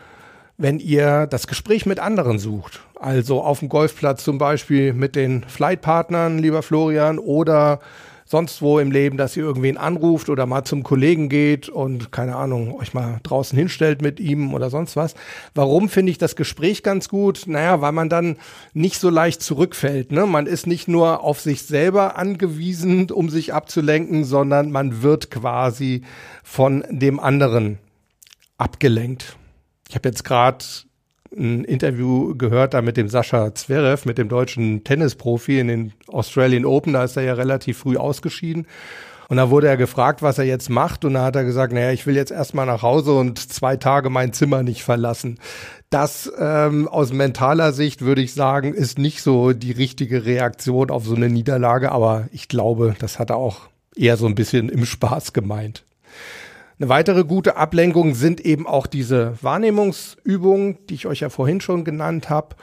wenn 0.60 0.78
ihr 0.78 1.26
das 1.26 1.46
Gespräch 1.46 1.86
mit 1.86 1.98
anderen 1.98 2.38
sucht. 2.38 2.80
Also 2.94 3.42
auf 3.42 3.60
dem 3.60 3.70
Golfplatz 3.70 4.22
zum 4.22 4.36
Beispiel 4.36 4.92
mit 4.92 5.16
den 5.16 5.42
Flightpartnern, 5.44 6.38
lieber 6.38 6.62
Florian, 6.62 7.18
oder 7.18 7.80
sonst 8.26 8.60
wo 8.60 8.78
im 8.78 8.92
Leben, 8.92 9.16
dass 9.16 9.36
ihr 9.38 9.42
irgendwen 9.42 9.78
anruft 9.78 10.28
oder 10.28 10.44
mal 10.44 10.62
zum 10.62 10.82
Kollegen 10.82 11.30
geht 11.30 11.70
und 11.70 12.12
keine 12.12 12.36
Ahnung, 12.36 12.78
euch 12.78 12.92
mal 12.92 13.20
draußen 13.22 13.58
hinstellt 13.58 14.02
mit 14.02 14.20
ihm 14.20 14.52
oder 14.52 14.68
sonst 14.68 14.96
was. 14.96 15.14
Warum 15.54 15.88
finde 15.88 16.12
ich 16.12 16.18
das 16.18 16.36
Gespräch 16.36 16.82
ganz 16.82 17.08
gut? 17.08 17.44
Naja, 17.46 17.80
weil 17.80 17.92
man 17.92 18.10
dann 18.10 18.36
nicht 18.74 19.00
so 19.00 19.08
leicht 19.08 19.42
zurückfällt. 19.42 20.12
Ne? 20.12 20.26
Man 20.26 20.46
ist 20.46 20.66
nicht 20.66 20.86
nur 20.86 21.24
auf 21.24 21.40
sich 21.40 21.62
selber 21.62 22.18
angewiesen, 22.18 23.10
um 23.10 23.30
sich 23.30 23.54
abzulenken, 23.54 24.24
sondern 24.24 24.70
man 24.70 25.02
wird 25.02 25.30
quasi 25.30 26.02
von 26.44 26.84
dem 26.90 27.18
anderen 27.18 27.78
abgelenkt. 28.58 29.36
Ich 29.90 29.96
habe 29.96 30.08
jetzt 30.08 30.22
gerade 30.22 30.64
ein 31.36 31.64
Interview 31.64 32.36
gehört 32.36 32.74
da 32.74 32.80
mit 32.80 32.96
dem 32.96 33.08
Sascha 33.08 33.52
Zverev, 33.52 34.06
mit 34.06 34.18
dem 34.18 34.28
deutschen 34.28 34.84
Tennisprofi 34.84 35.58
in 35.58 35.66
den 35.66 35.92
Australian 36.06 36.64
Open. 36.64 36.92
Da 36.92 37.02
ist 37.02 37.16
er 37.16 37.24
ja 37.24 37.34
relativ 37.34 37.78
früh 37.78 37.96
ausgeschieden. 37.96 38.68
Und 39.28 39.38
da 39.38 39.50
wurde 39.50 39.66
er 39.66 39.76
gefragt, 39.76 40.22
was 40.22 40.38
er 40.38 40.44
jetzt 40.44 40.70
macht. 40.70 41.04
Und 41.04 41.14
da 41.14 41.24
hat 41.24 41.34
er 41.34 41.42
gesagt, 41.42 41.72
naja, 41.72 41.90
ich 41.90 42.06
will 42.06 42.14
jetzt 42.14 42.30
erstmal 42.30 42.66
nach 42.66 42.82
Hause 42.82 43.14
und 43.14 43.40
zwei 43.40 43.76
Tage 43.76 44.10
mein 44.10 44.32
Zimmer 44.32 44.62
nicht 44.62 44.84
verlassen. 44.84 45.40
Das 45.88 46.30
ähm, 46.38 46.86
aus 46.86 47.12
mentaler 47.12 47.72
Sicht 47.72 48.02
würde 48.02 48.22
ich 48.22 48.32
sagen, 48.32 48.74
ist 48.74 48.96
nicht 48.96 49.22
so 49.22 49.52
die 49.52 49.72
richtige 49.72 50.24
Reaktion 50.24 50.90
auf 50.90 51.04
so 51.04 51.16
eine 51.16 51.28
Niederlage. 51.28 51.90
Aber 51.90 52.28
ich 52.30 52.46
glaube, 52.46 52.94
das 52.96 53.18
hat 53.18 53.30
er 53.30 53.38
auch 53.38 53.62
eher 53.96 54.16
so 54.16 54.26
ein 54.26 54.36
bisschen 54.36 54.68
im 54.68 54.86
Spaß 54.86 55.32
gemeint. 55.32 55.82
Eine 56.80 56.88
weitere 56.88 57.24
gute 57.24 57.58
Ablenkung 57.58 58.14
sind 58.14 58.40
eben 58.40 58.66
auch 58.66 58.86
diese 58.86 59.34
Wahrnehmungsübungen, 59.42 60.78
die 60.88 60.94
ich 60.94 61.06
euch 61.06 61.20
ja 61.20 61.28
vorhin 61.28 61.60
schon 61.60 61.84
genannt 61.84 62.30
habe. 62.30 62.56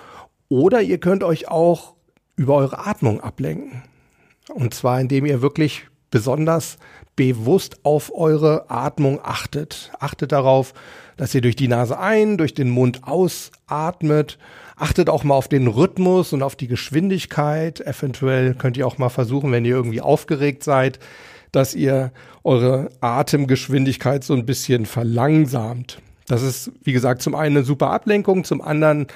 Oder 0.49 0.82
ihr 0.82 0.97
könnt 0.97 1.23
euch 1.23 1.49
auch 1.49 1.93
über 2.36 2.56
eure 2.56 2.88
Atmung 2.88 3.21
ablenken. 3.21 3.84
Und 4.51 4.73
zwar, 4.73 4.99
indem 4.99 5.27
ihr 5.27 5.43
wirklich 5.43 5.86
besonders 6.10 6.80
bewusst 7.15 7.86
auf 7.86 8.12
eure 8.12 8.71
Atmung 8.71 9.19
achtet. 9.21 9.91
Achtet 9.99 10.32
darauf, 10.32 10.73
dass 11.15 11.36
ihr 11.36 11.41
durch 11.41 11.56
die 11.56 11.67
Nase 11.67 11.99
ein, 11.99 12.39
durch 12.39 12.56
den 12.56 12.71
Mund 12.71 13.01
ausatmet. 13.03 14.39
Achtet 14.77 15.12
auch 15.12 15.23
mal 15.25 15.36
auf 15.36 15.47
den 15.47 15.67
Rhythmus 15.67 16.34
und 16.34 16.41
auf 16.41 16.56
die 16.56 16.67
Geschwindigkeit. 16.67 17.82
Eventuell 17.82 18.56
könnt 18.56 18.77
ihr 18.77 18.88
auch 18.88 18.97
mal 18.97 19.10
versuchen, 19.10 19.51
wenn 19.51 19.63
ihr 19.63 19.75
irgendwie 19.75 20.01
aufgeregt 20.01 20.63
seid, 20.63 20.97
dass 21.58 21.74
ihr 21.74 22.12
eure 22.43 22.89
Atemgeschwindigkeit 23.02 24.24
so 24.24 24.36
ein 24.36 24.46
bisschen 24.46 24.86
verlangsamt. 24.86 26.00
Das 26.28 26.43
ist, 26.43 26.72
wie 26.84 26.93
gesagt, 26.93 27.24
zum 27.24 27.34
einen 27.34 27.58
eine 27.58 27.65
super 27.65 27.89
Ablenkung, 27.89 28.43
zum 28.43 28.62
anderen 28.62 29.08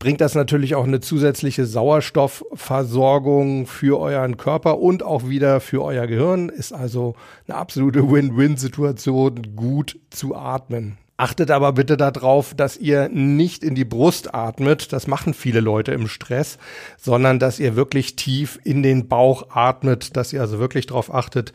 bringt 0.00 0.20
das 0.20 0.34
natürlich 0.34 0.74
auch 0.74 0.84
eine 0.84 1.00
zusätzliche 1.00 1.66
Sauerstoffversorgung 1.66 3.66
für 3.66 4.00
euren 4.00 4.36
Körper 4.36 4.78
und 4.78 5.04
auch 5.04 5.28
wieder 5.28 5.60
für 5.60 5.84
euer 5.84 6.06
Gehirn. 6.06 6.48
Ist 6.48 6.72
also 6.72 7.14
eine 7.46 7.56
absolute 7.56 8.10
Win-Win-Situation, 8.10 9.56
gut 9.56 9.98
zu 10.10 10.34
atmen. 10.34 10.98
Achtet 11.20 11.50
aber 11.50 11.72
bitte 11.72 11.96
darauf, 11.96 12.54
dass 12.54 12.76
ihr 12.76 13.08
nicht 13.08 13.64
in 13.64 13.74
die 13.74 13.84
Brust 13.84 14.36
atmet. 14.36 14.92
Das 14.92 15.08
machen 15.08 15.34
viele 15.34 15.58
Leute 15.58 15.90
im 15.90 16.06
Stress, 16.06 16.58
sondern 16.96 17.40
dass 17.40 17.58
ihr 17.58 17.74
wirklich 17.74 18.14
tief 18.14 18.60
in 18.62 18.84
den 18.84 19.08
Bauch 19.08 19.48
atmet, 19.50 20.16
dass 20.16 20.32
ihr 20.32 20.40
also 20.40 20.60
wirklich 20.60 20.86
darauf 20.86 21.12
achtet, 21.12 21.52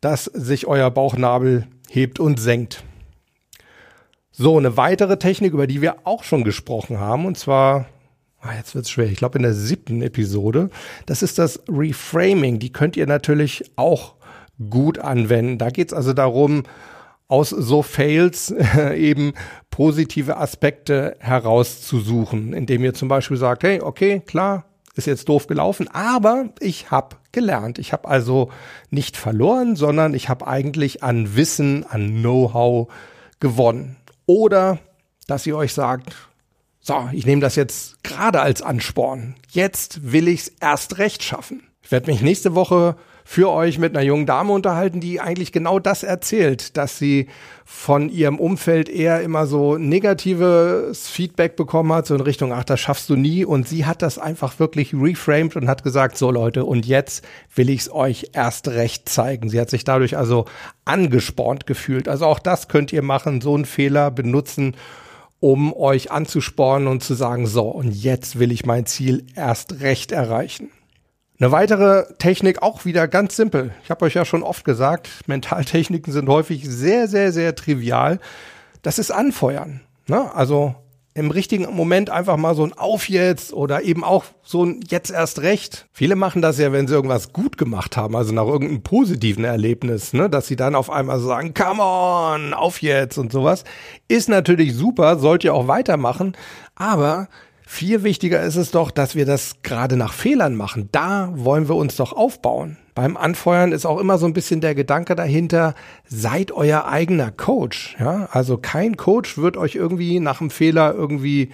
dass 0.00 0.24
sich 0.24 0.66
euer 0.66 0.90
Bauchnabel 0.90 1.66
hebt 1.90 2.20
und 2.20 2.40
senkt. 2.40 2.84
So, 4.30 4.56
eine 4.56 4.78
weitere 4.78 5.18
Technik, 5.18 5.52
über 5.52 5.66
die 5.66 5.82
wir 5.82 6.06
auch 6.06 6.24
schon 6.24 6.42
gesprochen 6.42 6.98
haben, 6.98 7.26
und 7.26 7.36
zwar, 7.36 7.84
ah, 8.40 8.54
jetzt 8.56 8.74
wird's 8.74 8.88
schwer, 8.88 9.10
ich 9.10 9.18
glaube 9.18 9.36
in 9.36 9.42
der 9.42 9.52
siebten 9.52 10.00
Episode, 10.00 10.70
das 11.04 11.22
ist 11.22 11.38
das 11.38 11.62
Reframing. 11.68 12.60
Die 12.60 12.72
könnt 12.72 12.96
ihr 12.96 13.06
natürlich 13.06 13.72
auch 13.76 14.14
gut 14.70 14.98
anwenden. 14.98 15.58
Da 15.58 15.68
geht's 15.68 15.92
also 15.92 16.14
darum, 16.14 16.62
aus 17.28 17.50
so 17.50 17.82
Fails 17.82 18.50
äh, 18.76 18.98
eben 18.98 19.32
positive 19.70 20.36
Aspekte 20.36 21.16
herauszusuchen, 21.18 22.52
indem 22.52 22.84
ihr 22.84 22.94
zum 22.94 23.08
Beispiel 23.08 23.36
sagt, 23.36 23.62
hey, 23.62 23.80
okay, 23.80 24.20
klar, 24.20 24.64
ist 24.94 25.06
jetzt 25.06 25.28
doof 25.28 25.46
gelaufen, 25.46 25.88
aber 25.88 26.50
ich 26.60 26.90
habe 26.90 27.16
gelernt. 27.32 27.78
Ich 27.78 27.92
habe 27.92 28.08
also 28.08 28.50
nicht 28.90 29.16
verloren, 29.16 29.74
sondern 29.74 30.12
ich 30.12 30.28
habe 30.28 30.46
eigentlich 30.46 31.02
an 31.02 31.34
Wissen, 31.34 31.84
an 31.88 32.20
Know-how 32.20 32.92
gewonnen. 33.40 33.96
Oder 34.26 34.78
dass 35.26 35.46
ihr 35.46 35.56
euch 35.56 35.72
sagt, 35.72 36.14
so, 36.80 37.08
ich 37.12 37.26
nehme 37.26 37.40
das 37.40 37.56
jetzt 37.56 38.02
gerade 38.02 38.40
als 38.40 38.60
Ansporn. 38.60 39.36
Jetzt 39.48 40.12
will 40.12 40.28
ich's 40.28 40.52
erst 40.60 40.98
recht 40.98 41.22
schaffen. 41.22 41.62
Ich 41.80 41.90
werde 41.90 42.10
mich 42.10 42.22
nächste 42.22 42.54
Woche 42.54 42.96
für 43.24 43.50
euch 43.50 43.78
mit 43.78 43.96
einer 43.96 44.04
jungen 44.04 44.26
Dame 44.26 44.52
unterhalten, 44.52 45.00
die 45.00 45.20
eigentlich 45.20 45.52
genau 45.52 45.78
das 45.78 46.02
erzählt, 46.02 46.76
dass 46.76 46.98
sie 46.98 47.28
von 47.64 48.08
ihrem 48.08 48.38
Umfeld 48.38 48.88
eher 48.88 49.22
immer 49.22 49.46
so 49.46 49.78
negatives 49.78 51.08
Feedback 51.08 51.56
bekommen 51.56 51.92
hat, 51.92 52.06
so 52.06 52.14
in 52.14 52.20
Richtung, 52.20 52.52
ach, 52.52 52.64
das 52.64 52.80
schaffst 52.80 53.08
du 53.08 53.16
nie. 53.16 53.44
Und 53.44 53.68
sie 53.68 53.86
hat 53.86 54.02
das 54.02 54.18
einfach 54.18 54.58
wirklich 54.58 54.92
reframed 54.94 55.56
und 55.56 55.68
hat 55.68 55.82
gesagt, 55.82 56.18
so 56.18 56.30
Leute, 56.30 56.64
und 56.64 56.84
jetzt 56.86 57.24
will 57.54 57.70
ich 57.70 57.82
es 57.82 57.92
euch 57.92 58.30
erst 58.32 58.68
recht 58.68 59.08
zeigen. 59.08 59.48
Sie 59.48 59.60
hat 59.60 59.70
sich 59.70 59.84
dadurch 59.84 60.16
also 60.16 60.44
angespornt 60.84 61.66
gefühlt. 61.66 62.08
Also 62.08 62.26
auch 62.26 62.38
das 62.38 62.68
könnt 62.68 62.92
ihr 62.92 63.02
machen, 63.02 63.40
so 63.40 63.54
einen 63.54 63.64
Fehler 63.64 64.10
benutzen, 64.10 64.76
um 65.40 65.72
euch 65.74 66.12
anzuspornen 66.12 66.86
und 66.88 67.02
zu 67.02 67.14
sagen, 67.14 67.46
so, 67.46 67.64
und 67.68 67.90
jetzt 67.90 68.38
will 68.38 68.52
ich 68.52 68.64
mein 68.64 68.86
Ziel 68.86 69.26
erst 69.34 69.80
recht 69.80 70.12
erreichen. 70.12 70.70
Eine 71.42 71.50
weitere 71.50 72.04
Technik, 72.18 72.62
auch 72.62 72.84
wieder 72.84 73.08
ganz 73.08 73.34
simpel. 73.34 73.72
Ich 73.82 73.90
habe 73.90 74.04
euch 74.04 74.14
ja 74.14 74.24
schon 74.24 74.44
oft 74.44 74.64
gesagt, 74.64 75.10
Mentaltechniken 75.26 76.12
sind 76.12 76.28
häufig 76.28 76.64
sehr, 76.68 77.08
sehr, 77.08 77.32
sehr 77.32 77.56
trivial. 77.56 78.20
Das 78.82 79.00
ist 79.00 79.10
Anfeuern. 79.10 79.80
Ne? 80.06 80.32
Also 80.36 80.76
im 81.14 81.32
richtigen 81.32 81.66
Moment 81.74 82.10
einfach 82.10 82.36
mal 82.36 82.54
so 82.54 82.62
ein 82.62 82.72
Auf 82.74 83.08
jetzt 83.08 83.52
oder 83.52 83.82
eben 83.82 84.04
auch 84.04 84.22
so 84.44 84.64
ein 84.64 84.84
Jetzt 84.88 85.10
erst 85.10 85.42
recht. 85.42 85.88
Viele 85.92 86.14
machen 86.14 86.42
das 86.42 86.60
ja, 86.60 86.70
wenn 86.70 86.86
sie 86.86 86.94
irgendwas 86.94 87.32
gut 87.32 87.58
gemacht 87.58 87.96
haben, 87.96 88.14
also 88.14 88.32
nach 88.32 88.46
irgendeinem 88.46 88.84
positiven 88.84 89.42
Erlebnis, 89.42 90.12
ne, 90.12 90.30
dass 90.30 90.46
sie 90.46 90.54
dann 90.54 90.76
auf 90.76 90.90
einmal 90.90 91.18
sagen, 91.18 91.54
come 91.54 91.82
on, 91.82 92.54
auf 92.54 92.82
jetzt 92.82 93.18
und 93.18 93.32
sowas. 93.32 93.64
Ist 94.06 94.28
natürlich 94.28 94.76
super, 94.76 95.18
sollt 95.18 95.42
ihr 95.42 95.54
auch 95.54 95.66
weitermachen, 95.66 96.36
aber 96.76 97.26
viel 97.72 98.02
wichtiger 98.02 98.42
ist 98.42 98.56
es 98.56 98.70
doch, 98.70 98.90
dass 98.90 99.14
wir 99.14 99.24
das 99.24 99.62
gerade 99.62 99.96
nach 99.96 100.12
Fehlern 100.12 100.54
machen. 100.54 100.90
Da 100.92 101.30
wollen 101.32 101.68
wir 101.68 101.74
uns 101.74 101.96
doch 101.96 102.12
aufbauen. 102.12 102.76
Beim 102.94 103.16
Anfeuern 103.16 103.72
ist 103.72 103.86
auch 103.86 103.98
immer 103.98 104.18
so 104.18 104.26
ein 104.26 104.34
bisschen 104.34 104.60
der 104.60 104.74
Gedanke 104.74 105.16
dahinter, 105.16 105.74
seid 106.06 106.52
euer 106.52 106.84
eigener 106.84 107.30
Coach. 107.30 107.96
Ja? 107.98 108.28
Also 108.30 108.58
kein 108.58 108.98
Coach 108.98 109.38
wird 109.38 109.56
euch 109.56 109.74
irgendwie 109.74 110.20
nach 110.20 110.38
dem 110.38 110.50
Fehler 110.50 110.94
irgendwie 110.94 111.48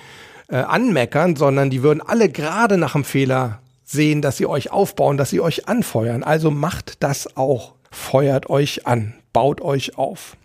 äh, 0.49 0.57
anmeckern, 0.57 1.37
sondern 1.37 1.71
die 1.71 1.85
würden 1.85 2.03
alle 2.05 2.29
gerade 2.29 2.79
nach 2.79 2.95
dem 2.95 3.05
Fehler 3.05 3.61
sehen, 3.85 4.21
dass 4.21 4.39
sie 4.39 4.47
euch 4.47 4.73
aufbauen, 4.73 5.19
dass 5.19 5.31
sie 5.31 5.41
euch 5.41 5.69
anfeuern. 5.69 6.25
Also 6.25 6.51
macht 6.51 7.01
das 7.05 7.37
auch. 7.37 7.75
Feuert 7.93 8.51
euch 8.51 8.89
an, 8.89 9.15
baut 9.33 9.61
euch 9.61 9.97
auf. 9.97 10.37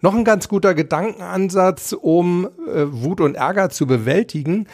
Noch 0.00 0.14
ein 0.14 0.24
ganz 0.24 0.48
guter 0.48 0.74
Gedankenansatz, 0.74 1.92
um 1.92 2.48
äh, 2.66 2.84
Wut 2.86 3.20
und 3.20 3.34
Ärger 3.34 3.70
zu 3.70 3.86
bewältigen, 3.86 4.66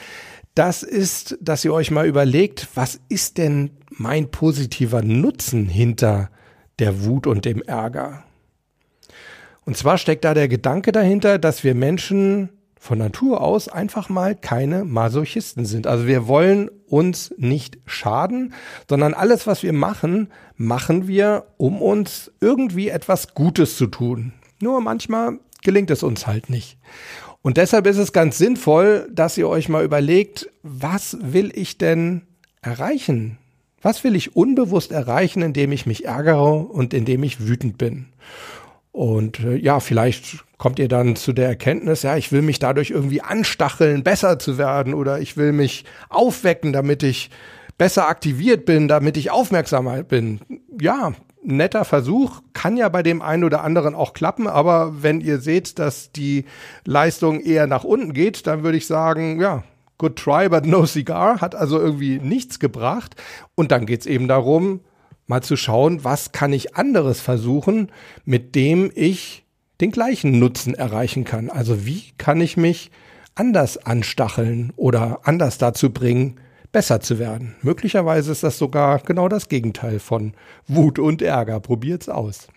das 0.54 0.82
ist, 0.84 1.36
dass 1.40 1.64
ihr 1.64 1.74
euch 1.74 1.90
mal 1.90 2.06
überlegt, 2.06 2.68
was 2.74 3.00
ist 3.08 3.38
denn 3.38 3.70
mein 3.88 4.30
positiver 4.30 5.02
Nutzen 5.02 5.66
hinter 5.66 6.30
der 6.78 7.04
Wut 7.04 7.26
und 7.26 7.44
dem 7.44 7.60
Ärger? 7.62 8.22
Und 9.64 9.76
zwar 9.76 9.98
steckt 9.98 10.24
da 10.24 10.34
der 10.34 10.46
Gedanke 10.48 10.92
dahinter, 10.92 11.38
dass 11.38 11.64
wir 11.64 11.74
Menschen 11.74 12.50
von 12.78 12.98
Natur 12.98 13.40
aus 13.40 13.68
einfach 13.68 14.10
mal 14.10 14.34
keine 14.34 14.84
Masochisten 14.84 15.64
sind. 15.64 15.86
Also 15.86 16.06
wir 16.06 16.28
wollen 16.28 16.68
uns 16.86 17.34
nicht 17.38 17.78
schaden, 17.86 18.52
sondern 18.88 19.14
alles, 19.14 19.46
was 19.46 19.62
wir 19.62 19.72
machen, 19.72 20.28
machen 20.56 21.08
wir, 21.08 21.46
um 21.56 21.80
uns 21.80 22.30
irgendwie 22.40 22.90
etwas 22.90 23.34
Gutes 23.34 23.78
zu 23.78 23.86
tun. 23.86 24.34
Nur 24.64 24.80
manchmal 24.80 25.40
gelingt 25.62 25.90
es 25.90 26.02
uns 26.02 26.26
halt 26.26 26.48
nicht. 26.48 26.78
Und 27.42 27.58
deshalb 27.58 27.86
ist 27.86 27.98
es 27.98 28.14
ganz 28.14 28.38
sinnvoll, 28.38 29.06
dass 29.12 29.36
ihr 29.36 29.46
euch 29.46 29.68
mal 29.68 29.84
überlegt, 29.84 30.48
was 30.62 31.18
will 31.20 31.52
ich 31.54 31.76
denn 31.76 32.22
erreichen? 32.62 33.36
Was 33.82 34.04
will 34.04 34.16
ich 34.16 34.36
unbewusst 34.36 34.90
erreichen, 34.90 35.42
indem 35.42 35.70
ich 35.70 35.84
mich 35.84 36.06
ärgere 36.06 36.70
und 36.70 36.94
indem 36.94 37.24
ich 37.24 37.46
wütend 37.46 37.76
bin? 37.76 38.06
Und 38.90 39.40
äh, 39.40 39.56
ja, 39.56 39.80
vielleicht 39.80 40.42
kommt 40.56 40.78
ihr 40.78 40.88
dann 40.88 41.14
zu 41.14 41.34
der 41.34 41.48
Erkenntnis, 41.48 42.02
ja, 42.02 42.16
ich 42.16 42.32
will 42.32 42.40
mich 42.40 42.58
dadurch 42.58 42.88
irgendwie 42.88 43.20
anstacheln, 43.20 44.02
besser 44.02 44.38
zu 44.38 44.56
werden 44.56 44.94
oder 44.94 45.20
ich 45.20 45.36
will 45.36 45.52
mich 45.52 45.84
aufwecken, 46.08 46.72
damit 46.72 47.02
ich 47.02 47.28
besser 47.76 48.08
aktiviert 48.08 48.64
bin, 48.64 48.88
damit 48.88 49.18
ich 49.18 49.30
aufmerksamer 49.30 50.04
bin. 50.04 50.40
Ja, 50.80 51.12
netter 51.44 51.84
Versuch, 51.84 52.40
kann 52.52 52.76
ja 52.76 52.88
bei 52.88 53.02
dem 53.02 53.22
einen 53.22 53.44
oder 53.44 53.62
anderen 53.62 53.94
auch 53.94 54.12
klappen, 54.12 54.46
aber 54.46 55.02
wenn 55.02 55.20
ihr 55.20 55.38
seht, 55.38 55.78
dass 55.78 56.10
die 56.12 56.44
Leistung 56.84 57.40
eher 57.40 57.66
nach 57.66 57.84
unten 57.84 58.12
geht, 58.12 58.46
dann 58.46 58.62
würde 58.62 58.78
ich 58.78 58.86
sagen, 58.86 59.40
ja, 59.40 59.62
good 59.98 60.16
try, 60.16 60.48
but 60.48 60.66
no 60.66 60.86
cigar, 60.86 61.40
hat 61.40 61.54
also 61.54 61.78
irgendwie 61.78 62.18
nichts 62.18 62.58
gebracht. 62.58 63.16
Und 63.54 63.70
dann 63.72 63.86
geht's 63.86 64.06
eben 64.06 64.28
darum, 64.28 64.80
mal 65.26 65.42
zu 65.42 65.56
schauen, 65.56 66.04
was 66.04 66.32
kann 66.32 66.52
ich 66.52 66.76
anderes 66.76 67.20
versuchen, 67.20 67.90
mit 68.24 68.54
dem 68.54 68.90
ich 68.94 69.44
den 69.80 69.90
gleichen 69.90 70.38
Nutzen 70.38 70.74
erreichen 70.74 71.24
kann. 71.24 71.50
Also 71.50 71.86
wie 71.86 72.04
kann 72.18 72.40
ich 72.40 72.56
mich 72.56 72.90
anders 73.34 73.78
anstacheln 73.78 74.72
oder 74.76 75.20
anders 75.24 75.58
dazu 75.58 75.90
bringen, 75.90 76.38
besser 76.74 77.00
zu 77.00 77.20
werden. 77.20 77.54
Möglicherweise 77.62 78.32
ist 78.32 78.42
das 78.42 78.58
sogar 78.58 78.98
genau 78.98 79.28
das 79.28 79.48
Gegenteil 79.48 80.00
von 80.00 80.34
Wut 80.66 80.98
und 80.98 81.22
Ärger. 81.22 81.60
Probiert's 81.60 82.08
aus. 82.08 82.48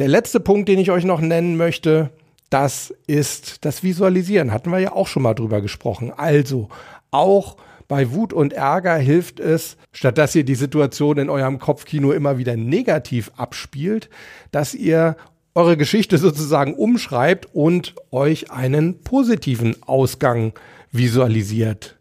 Der 0.00 0.08
letzte 0.08 0.40
Punkt, 0.40 0.68
den 0.68 0.80
ich 0.80 0.90
euch 0.90 1.04
noch 1.04 1.20
nennen 1.20 1.56
möchte, 1.56 2.10
das 2.50 2.92
ist 3.06 3.64
das 3.64 3.84
Visualisieren. 3.84 4.52
Hatten 4.52 4.72
wir 4.72 4.80
ja 4.80 4.92
auch 4.92 5.06
schon 5.06 5.22
mal 5.22 5.34
drüber 5.34 5.60
gesprochen. 5.60 6.12
Also 6.16 6.68
auch 7.12 7.56
bei 7.86 8.10
Wut 8.10 8.32
und 8.32 8.52
Ärger 8.52 8.96
hilft 8.96 9.38
es, 9.38 9.76
statt 9.92 10.18
dass 10.18 10.34
ihr 10.34 10.44
die 10.44 10.56
Situation 10.56 11.18
in 11.18 11.30
eurem 11.30 11.60
Kopfkino 11.60 12.10
immer 12.10 12.38
wieder 12.38 12.56
negativ 12.56 13.30
abspielt, 13.36 14.10
dass 14.50 14.74
ihr 14.74 15.16
eure 15.54 15.76
Geschichte 15.76 16.18
sozusagen 16.18 16.74
umschreibt 16.74 17.54
und 17.54 17.94
euch 18.10 18.50
einen 18.50 19.00
positiven 19.02 19.80
Ausgang 19.84 20.54
visualisiert. 20.90 21.96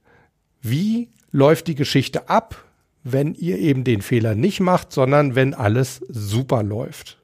Wie 0.67 1.09
läuft 1.31 1.67
die 1.67 1.75
Geschichte 1.75 2.27
ab, 2.27 2.65
wenn 3.03 3.35
ihr 3.35 3.59
eben 3.59 3.83
den 3.83 4.01
Fehler 4.01 4.33
nicht 4.33 4.61
macht, 4.61 4.91
sondern 4.91 5.35
wenn 5.35 5.53
alles 5.53 6.01
super 6.09 6.63
läuft? 6.63 7.19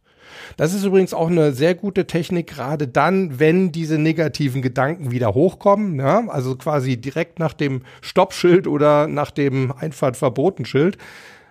Das 0.58 0.76
ist 0.76 0.84
übrigens 0.84 1.16
auch 1.16 1.28
eine 1.28 1.52
sehr 1.52 1.74
gute 1.74 2.06
Technik, 2.06 2.46
gerade 2.46 2.88
dann, 2.88 3.40
wenn 3.40 3.72
diese 3.72 3.98
negativen 3.98 4.62
Gedanken 4.62 5.10
wieder 5.10 5.34
hochkommen. 5.34 5.98
Ja? 5.98 6.28
Also 6.28 6.56
quasi 6.56 6.98
direkt 6.98 7.40
nach 7.40 7.54
dem 7.54 7.82
Stoppschild 8.02 8.68
oder 8.68 9.08
nach 9.08 9.32
dem 9.32 9.72
Einfahrtverbotenschild. 9.72 11.00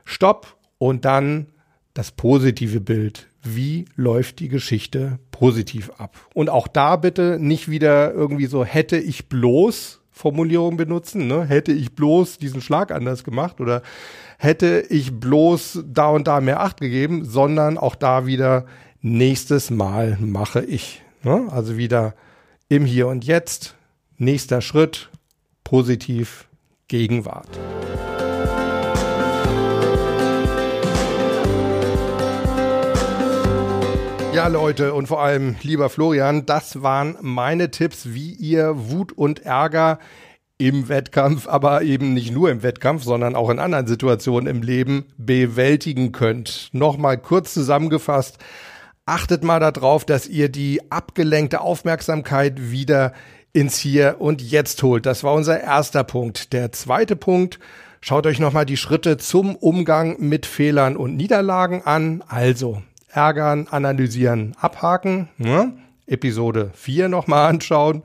Stopp 0.05 0.57
und 0.79 1.05
dann 1.05 1.47
das 1.93 2.13
positive 2.13 2.81
Bild. 2.81 3.27
Wie 3.43 3.87
läuft 3.97 4.39
die 4.39 4.49
Geschichte 4.49 5.19
positiv 5.33 5.91
ab? 5.99 6.29
Und 6.35 6.51
auch 6.51 6.69
da 6.69 6.95
bitte 6.95 7.39
nicht 7.41 7.69
wieder 7.69 8.13
irgendwie 8.13 8.47
so 8.47 8.65
hätte 8.65 8.97
ich 8.97 9.29
bloß 9.29 10.00
Formulierung 10.21 10.77
benutzen, 10.77 11.27
ne? 11.27 11.47
hätte 11.47 11.73
ich 11.73 11.95
bloß 11.95 12.37
diesen 12.37 12.61
Schlag 12.61 12.93
anders 12.93 13.25
gemacht 13.25 13.59
oder 13.59 13.83
hätte 14.39 14.85
ich 14.91 15.19
bloß 15.19 15.85
da 15.87 16.11
und 16.11 16.29
da 16.29 16.43
mehr 16.43 16.61
Acht 16.61 16.81
gegeben, 16.81 17.25
sondern 17.25 17.79
auch 17.79 17.95
da 17.95 18.27
wieder 18.27 18.67
nächstes 19.01 19.71
Mal 19.71 20.19
mache 20.21 20.63
ich. 20.63 21.03
Ne? 21.23 21.49
Also 21.51 21.79
wieder 21.79 22.15
im 22.69 22.85
Hier 22.85 23.09
und 23.09 23.25
Jetzt, 23.25 23.75
nächster 24.19 24.61
Schritt, 24.61 25.09
positiv 25.65 26.47
Gegenwart. 26.89 27.59
Ja, 34.33 34.47
Leute 34.47 34.95
und 34.95 35.09
vor 35.09 35.21
allem 35.21 35.57
lieber 35.63 35.91
Florian, 35.91 36.47
das 36.47 36.83
waren 36.83 37.17
meine 37.21 37.73
Tipps, 37.73 38.15
wie 38.15 38.33
ihr 38.33 38.75
Wut 38.89 39.13
und 39.13 39.45
Ärger 39.45 39.99
im 40.57 40.89
Wettkampf, 40.89 41.49
aber 41.49 41.83
eben 41.83 42.15
nicht 42.15 42.31
nur 42.31 42.49
im 42.51 42.63
Wettkampf, 42.63 43.03
sondern 43.03 43.35
auch 43.35 43.51
in 43.51 43.59
anderen 43.59 43.89
Situationen 43.89 44.47
im 44.47 44.63
Leben 44.63 45.07
bewältigen 45.19 46.13
könnt. 46.13 46.69
Nochmal 46.73 47.19
kurz 47.19 47.53
zusammengefasst. 47.55 48.39
Achtet 49.05 49.43
mal 49.43 49.59
darauf, 49.59 50.05
dass 50.05 50.29
ihr 50.29 50.49
die 50.49 50.93
abgelenkte 50.93 51.61
Aufmerksamkeit 51.61 52.71
wieder 52.71 53.13
ins 53.53 53.79
Hier 53.79 54.17
und 54.21 54.41
Jetzt 54.43 54.83
holt. 54.85 55.07
Das 55.07 55.25
war 55.25 55.35
unser 55.35 55.61
erster 55.61 56.05
Punkt. 56.05 56.53
Der 56.53 56.71
zweite 56.71 57.17
Punkt, 57.17 57.59
schaut 58.01 58.27
euch 58.27 58.39
nochmal 58.39 58.65
die 58.65 58.77
Schritte 58.77 59.17
zum 59.17 59.57
Umgang 59.57 60.21
mit 60.21 60.47
Fehlern 60.47 60.97
und 60.97 61.17
Niederlagen 61.17 61.83
an. 61.85 62.23
Also, 62.29 62.83
ärgern, 63.13 63.69
analysieren, 63.71 64.55
abhaken. 64.61 65.29
Ne? 65.39 65.73
Episode 66.07 66.71
4 66.75 67.09
nochmal 67.09 67.49
anschauen. 67.49 68.03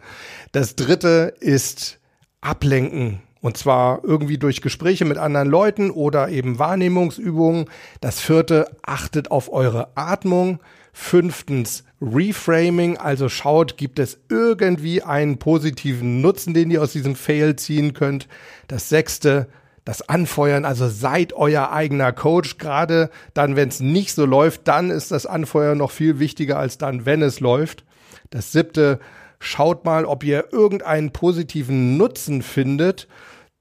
Das 0.51 0.75
dritte 0.75 1.33
ist 1.39 1.99
ablenken. 2.41 3.21
Und 3.41 3.57
zwar 3.57 4.03
irgendwie 4.03 4.39
durch 4.39 4.61
Gespräche 4.61 5.05
mit 5.05 5.17
anderen 5.17 5.47
Leuten 5.47 5.91
oder 5.91 6.29
eben 6.29 6.57
Wahrnehmungsübungen. 6.57 7.65
Das 8.01 8.19
vierte, 8.19 8.75
achtet 8.81 9.29
auf 9.29 9.53
eure 9.53 9.89
Atmung. 9.95 10.59
Fünftens, 10.93 11.83
Reframing. 12.01 12.97
Also 12.97 13.29
schaut, 13.29 13.77
gibt 13.77 13.99
es 13.99 14.17
irgendwie 14.29 15.03
einen 15.03 15.37
positiven 15.37 16.21
Nutzen, 16.21 16.55
den 16.55 16.71
ihr 16.71 16.81
aus 16.81 16.93
diesem 16.93 17.15
Fail 17.15 17.55
ziehen 17.55 17.93
könnt. 17.93 18.27
Das 18.67 18.89
sechste, 18.89 19.47
das 19.86 20.10
Anfeuern, 20.10 20.65
also 20.65 20.89
seid 20.89 21.34
euer 21.34 21.71
eigener 21.71 22.12
Coach. 22.12 22.58
Gerade 22.58 23.10
dann, 23.34 23.56
wenn 23.56 23.69
es 23.69 23.80
nicht 23.80 24.13
so 24.13 24.26
läuft, 24.26 24.67
dann 24.67 24.89
ist 24.89 25.12
das 25.12 25.26
Anfeuern 25.28 25.78
noch 25.78 25.91
viel 25.91 26.19
wichtiger 26.19 26.60
als 26.60 26.78
dann, 26.78 27.06
wenn 27.06 27.21
es 27.21 27.39
läuft. 27.39 27.86
Das 28.32 28.52
siebte, 28.52 29.00
schaut 29.39 29.86
mal, 29.86 30.06
ob 30.06 30.24
ihr 30.24 30.45
irgendeinen 30.52 31.12
positiven 31.12 31.98
Nutzen 31.98 32.41
findet, 32.41 33.08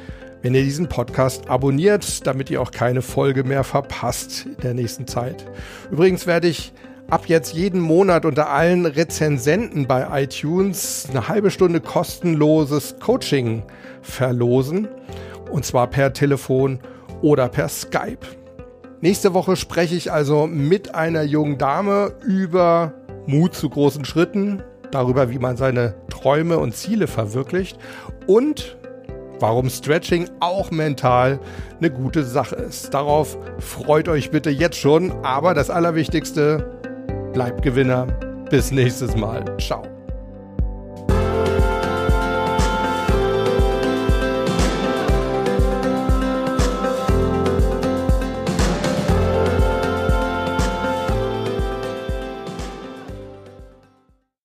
wenn 0.42 0.54
ihr 0.54 0.64
diesen 0.64 0.88
Podcast 0.88 1.48
abonniert, 1.48 2.26
damit 2.26 2.50
ihr 2.50 2.60
auch 2.60 2.72
keine 2.72 3.00
Folge 3.00 3.44
mehr 3.44 3.64
verpasst 3.64 4.46
in 4.46 4.56
der 4.62 4.74
nächsten 4.74 5.06
Zeit. 5.06 5.46
Übrigens 5.90 6.26
werde 6.26 6.48
ich 6.48 6.72
ab 7.08 7.26
jetzt 7.26 7.54
jeden 7.54 7.80
Monat 7.80 8.24
unter 8.24 8.50
allen 8.50 8.86
Rezensenten 8.86 9.86
bei 9.86 10.22
iTunes 10.22 11.06
eine 11.10 11.28
halbe 11.28 11.50
Stunde 11.50 11.80
kostenloses 11.80 12.96
Coaching 13.00 13.62
verlosen. 14.02 14.88
Und 15.50 15.64
zwar 15.64 15.86
per 15.86 16.12
Telefon 16.12 16.80
oder 17.20 17.48
per 17.48 17.68
Skype. 17.68 18.26
Nächste 19.00 19.34
Woche 19.34 19.56
spreche 19.56 19.94
ich 19.94 20.10
also 20.10 20.46
mit 20.46 20.94
einer 20.94 21.22
jungen 21.22 21.58
Dame 21.58 22.14
über 22.24 22.94
Mut 23.26 23.54
zu 23.54 23.68
großen 23.68 24.04
Schritten, 24.04 24.62
darüber, 24.90 25.30
wie 25.30 25.38
man 25.38 25.56
seine 25.56 25.94
Träume 26.08 26.58
und 26.58 26.74
Ziele 26.74 27.06
verwirklicht 27.06 27.78
und 28.26 28.76
warum 29.42 29.68
Stretching 29.68 30.30
auch 30.40 30.70
mental 30.70 31.38
eine 31.78 31.90
gute 31.90 32.24
Sache 32.24 32.56
ist. 32.56 32.94
Darauf 32.94 33.36
freut 33.58 34.08
euch 34.08 34.30
bitte 34.30 34.50
jetzt 34.50 34.78
schon, 34.78 35.12
aber 35.22 35.52
das 35.52 35.68
Allerwichtigste, 35.68 36.80
bleibt 37.34 37.62
Gewinner. 37.62 38.06
Bis 38.50 38.70
nächstes 38.70 39.16
Mal. 39.16 39.44
Ciao. 39.58 39.91